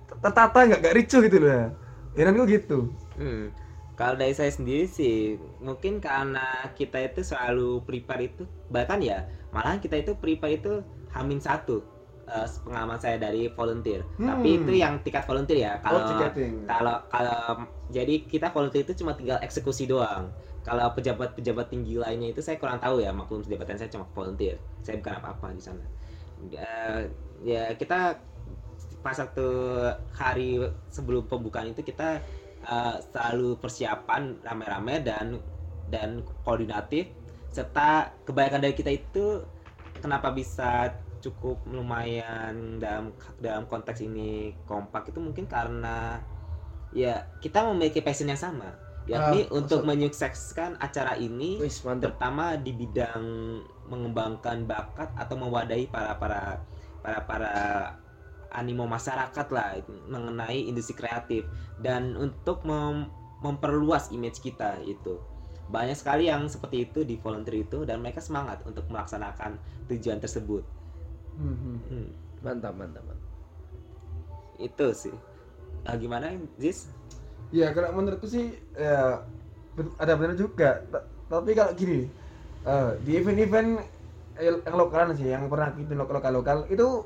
Tertata 0.09 0.65
nggak 0.65 0.81
nggak 0.81 0.97
ricuh 0.97 1.21
gitu 1.21 1.37
loh. 1.45 1.53
Ya 1.53 1.65
Heranku 2.17 2.49
gitu. 2.49 2.89
Hmm. 3.21 3.53
Kalau 3.99 4.15
dari 4.15 4.31
saya 4.31 4.55
sendiri 4.55 4.87
sih, 4.87 5.35
mungkin 5.59 5.99
karena 5.99 6.71
kita 6.79 7.03
itu 7.03 7.27
selalu 7.27 7.83
prepare 7.83 8.31
itu, 8.31 8.47
bahkan 8.71 9.03
ya, 9.03 9.27
malahan 9.51 9.83
kita 9.83 9.99
itu 9.99 10.15
prepare 10.15 10.55
itu 10.55 10.87
hamin 11.11 11.43
satu 11.43 11.83
eh, 12.29 12.45
pengalaman 12.63 13.01
saya 13.01 13.17
dari 13.17 13.49
volunteer. 13.51 14.05
Tapi 14.15 14.49
Hmm. 14.53 14.59
itu 14.63 14.73
yang 14.77 14.95
tingkat 15.01 15.25
volunteer 15.25 15.59
ya. 15.65 15.73
Oh, 15.81 15.83
Kalau 15.83 16.01
tiketing. 16.07 16.55
kalau 16.69 16.97
kalau 17.09 17.41
jadi 17.89 18.15
kita 18.29 18.53
volunteer 18.53 18.85
itu 18.85 18.95
cuma 19.01 19.17
tinggal 19.17 19.41
eksekusi 19.41 19.89
doang. 19.89 20.29
Kalau 20.61 20.93
pejabat-pejabat 20.93 21.73
tinggi 21.73 21.97
lainnya 21.97 22.29
itu 22.37 22.45
saya 22.45 22.61
kurang 22.61 22.77
tahu 22.79 23.01
ya, 23.01 23.17
maklum 23.17 23.41
jabatan 23.41 23.81
saya 23.81 23.89
cuma 23.89 24.05
volunteer. 24.13 24.61
Saya 24.85 25.01
bukan 25.01 25.15
apa-apa 25.19 25.57
di 25.57 25.63
sana. 25.65 25.81
Eh, 26.53 27.01
ya 27.49 27.73
kita 27.75 28.21
pas 29.01 29.17
waktu 29.17 29.47
hari 30.13 30.61
sebelum 30.93 31.25
pembukaan 31.25 31.73
itu 31.73 31.81
kita 31.81 32.21
eh, 32.69 32.97
selalu 33.11 33.57
persiapan 33.59 34.45
rame-rame 34.45 35.01
dan 35.01 35.41
dan 35.89 36.21
koordinatif 36.45 37.09
serta 37.49 38.13
kebanyakan 38.29 38.61
dari 38.61 38.75
kita 38.77 38.93
itu 38.93 39.41
kenapa 40.05 40.29
bisa 40.31 40.93
cukup 41.19 41.59
lumayan 41.67 42.79
dalam 42.79 43.11
dalam 43.43 43.67
konteks 43.67 44.05
ini 44.05 44.55
kompak 44.63 45.11
itu 45.11 45.19
mungkin 45.19 45.49
karena 45.51 46.23
ya 46.95 47.27
kita 47.43 47.67
memiliki 47.69 48.01
passion 48.01 48.31
yang 48.31 48.39
sama. 48.39 48.71
Yakni 49.09 49.49
Ah, 49.49 49.57
untuk 49.57 49.83
maksud- 49.83 49.89
menyukseskan 49.89 50.71
acara 50.77 51.17
ini 51.17 51.57
Wis 51.57 51.81
terutama 51.81 52.61
di 52.61 52.77
bidang 52.77 53.25
mengembangkan 53.89 54.69
bakat 54.69 55.09
atau 55.17 55.33
mewadahi 55.41 55.89
para 55.89 56.13
para 56.21 56.61
para 57.01 57.25
para 57.25 57.53
animo 58.53 58.89
masyarakat 58.89 59.47
lah 59.53 59.77
mengenai 60.09 60.69
industri 60.69 60.97
kreatif 60.97 61.45
dan 61.81 62.17
untuk 62.17 62.65
mem- 62.65 63.09
memperluas 63.45 64.11
image 64.11 64.41
kita 64.43 64.81
itu 64.83 65.21
banyak 65.69 65.95
sekali 65.95 66.33
yang 66.33 66.49
seperti 66.49 66.89
itu 66.89 67.05
di 67.05 67.21
volunteer 67.21 67.61
itu 67.63 67.85
dan 67.85 68.01
mereka 68.01 68.25
semangat 68.25 68.65
untuk 68.65 68.89
melaksanakan 68.89 69.61
tujuan 69.93 70.19
tersebut 70.19 70.65
Hmm. 71.39 71.55
Hmm, 71.55 72.09
Mantap, 72.43 72.75
mantap, 72.75 73.03
mantap. 73.07 73.29
itu 74.59 74.87
sih 74.95 75.15
Ah, 75.89 75.97
gimana 75.97 76.35
Ziz? 76.61 76.91
Ya 77.49 77.73
kalau 77.73 77.97
menurutku 77.97 78.29
sih 78.29 78.53
ya 78.77 79.25
ada 79.97 80.13
benar 80.19 80.37
juga. 80.37 80.85
Ta- 80.93 81.07
Tapi 81.29 81.53
kalau 81.57 81.73
gini 81.73 82.09
eh, 82.69 82.91
di 83.05 83.17
event-event 83.17 83.81
yang 84.39 84.77
lokalan 84.77 85.17
sih 85.17 85.29
yang 85.33 85.49
pernah 85.49 85.73
kita 85.73 85.97
lokal 85.97 86.33
lokal 86.33 86.59
itu 86.69 87.05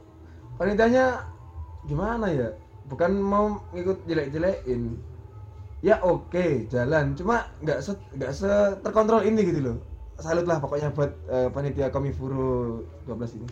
panitianya 0.59 1.23
gimana 1.83 2.27
ya? 2.29 2.49
Bukan 2.85 3.11
mau 3.15 3.47
ngikut 3.71 4.05
jelek-jelekin. 4.05 4.99
Ya 5.83 5.99
oke 6.01 6.71
jalan, 6.71 7.15
cuma 7.15 7.43
nggak 7.59 7.79
se 7.81 7.91
nggak 8.15 8.33
se 8.33 8.51
terkontrol 8.81 9.23
ini 9.23 9.43
gitu 9.43 9.61
loh. 9.61 9.77
Salut 10.15 10.47
lah 10.47 10.63
pokoknya 10.63 10.95
buat 10.95 11.11
eh, 11.27 11.49
panitia 11.51 11.91
Komifuro 11.91 12.79
12 13.03 13.35
ini. 13.35 13.49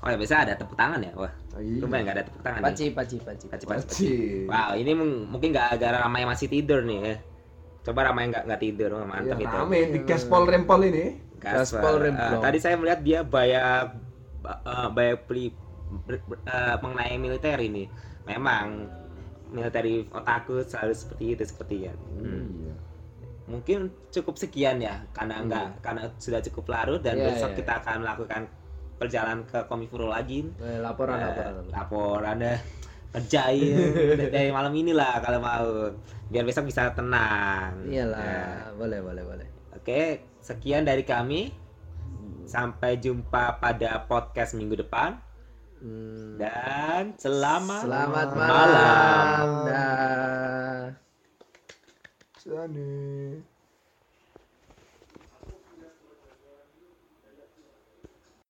Oh 0.00 0.08
ya 0.08 0.16
biasa 0.16 0.48
ada 0.48 0.54
tepuk 0.56 0.78
tangan 0.78 1.02
ya? 1.02 1.12
Wah, 1.12 1.28
Oh, 1.52 1.60
iya. 1.60 1.82
lumayan 1.82 2.02
nggak 2.06 2.16
ada 2.16 2.24
tepuk 2.24 2.40
tangan 2.40 2.58
nih. 2.62 2.66
Paci, 2.70 2.86
paci, 2.94 3.16
paci. 3.20 3.44
Paci, 3.50 3.64
paci, 3.66 3.84
paci. 3.84 4.04
Wajib. 4.06 4.48
Wow, 4.48 4.70
ini 4.78 4.92
mung- 4.96 5.26
mungkin 5.28 5.48
nggak 5.50 5.76
gara 5.76 5.98
ramai 6.00 6.24
masih 6.24 6.46
tidur 6.48 6.80
nih 6.86 6.98
ya. 7.02 7.14
Coba 7.82 8.08
ramai 8.08 8.30
nggak 8.30 8.46
nggak 8.48 8.60
tidur, 8.60 8.90
oh, 8.94 9.04
mantap 9.04 9.36
Ya, 9.36 9.44
itu. 9.44 9.56
rame 9.58 9.78
di 9.90 9.98
gaspol 10.06 10.46
rempol 10.46 10.80
ini. 10.86 11.20
Gaspol. 11.36 11.84
Gaspol 11.84 11.94
Eh, 11.96 12.02
Remblong. 12.06 12.40
tadi 12.40 12.58
saya 12.60 12.74
melihat 12.76 13.00
dia 13.02 13.20
banyak 13.20 13.84
banyak 14.40 15.20
beli 15.28 15.52
ber- 16.06 16.24
ber- 16.26 16.42
eh, 16.46 16.76
mengenai 16.80 17.16
militer 17.16 17.58
ini. 17.60 17.84
Memang 18.26 18.86
militer 19.50 19.84
otaku 20.14 20.62
selalu 20.62 20.94
seperti 20.94 21.24
itu 21.34 21.42
sepertinya. 21.46 21.92
Hmm. 22.22 22.44
Iya. 22.46 22.74
Mungkin 23.50 23.78
cukup 24.14 24.38
sekian 24.38 24.78
ya, 24.78 25.02
karena 25.10 25.42
enggak 25.42 25.82
karena 25.82 26.06
sudah 26.22 26.38
cukup 26.38 26.70
larut 26.70 27.02
dan 27.02 27.18
Iya, 27.18 27.34
besok 27.34 27.50
iya, 27.50 27.58
kita 27.58 27.72
akan 27.82 27.96
melakukan 28.06 28.42
perjalanan 28.94 29.40
ke 29.48 29.58
Komifuro 29.66 30.06
lagi. 30.06 30.46
Eh, 30.62 30.78
laporan, 30.78 31.18
Eh, 31.18 31.24
laporan, 31.26 31.52
laporan. 31.66 32.36
laporan 32.36 32.36
kerjain 33.10 33.74
dari 34.34 34.50
malam 34.54 34.70
inilah 34.70 35.18
kalau 35.18 35.42
mau 35.42 35.66
biar 36.30 36.46
besok 36.46 36.70
bisa 36.70 36.94
tenang. 36.94 37.90
Iyalah, 37.90 38.22
Nah, 38.22 38.70
boleh, 38.78 39.02
boleh, 39.02 39.22
boleh. 39.26 39.48
Oke, 39.74 40.22
sekian 40.38 40.86
dari 40.86 41.02
kami. 41.02 41.50
Sampai 42.50 42.98
jumpa 42.98 43.62
pada 43.62 44.02
podcast 44.10 44.58
minggu 44.58 44.74
depan 44.82 45.14
Hmm. 45.80 46.36
dan 46.36 47.14
selamat 47.16 47.86
Selamat 47.88 48.28
malam. 48.36 48.50
malam. 48.52 49.46
Dah. 49.64 50.82
Sana. 52.36 53.49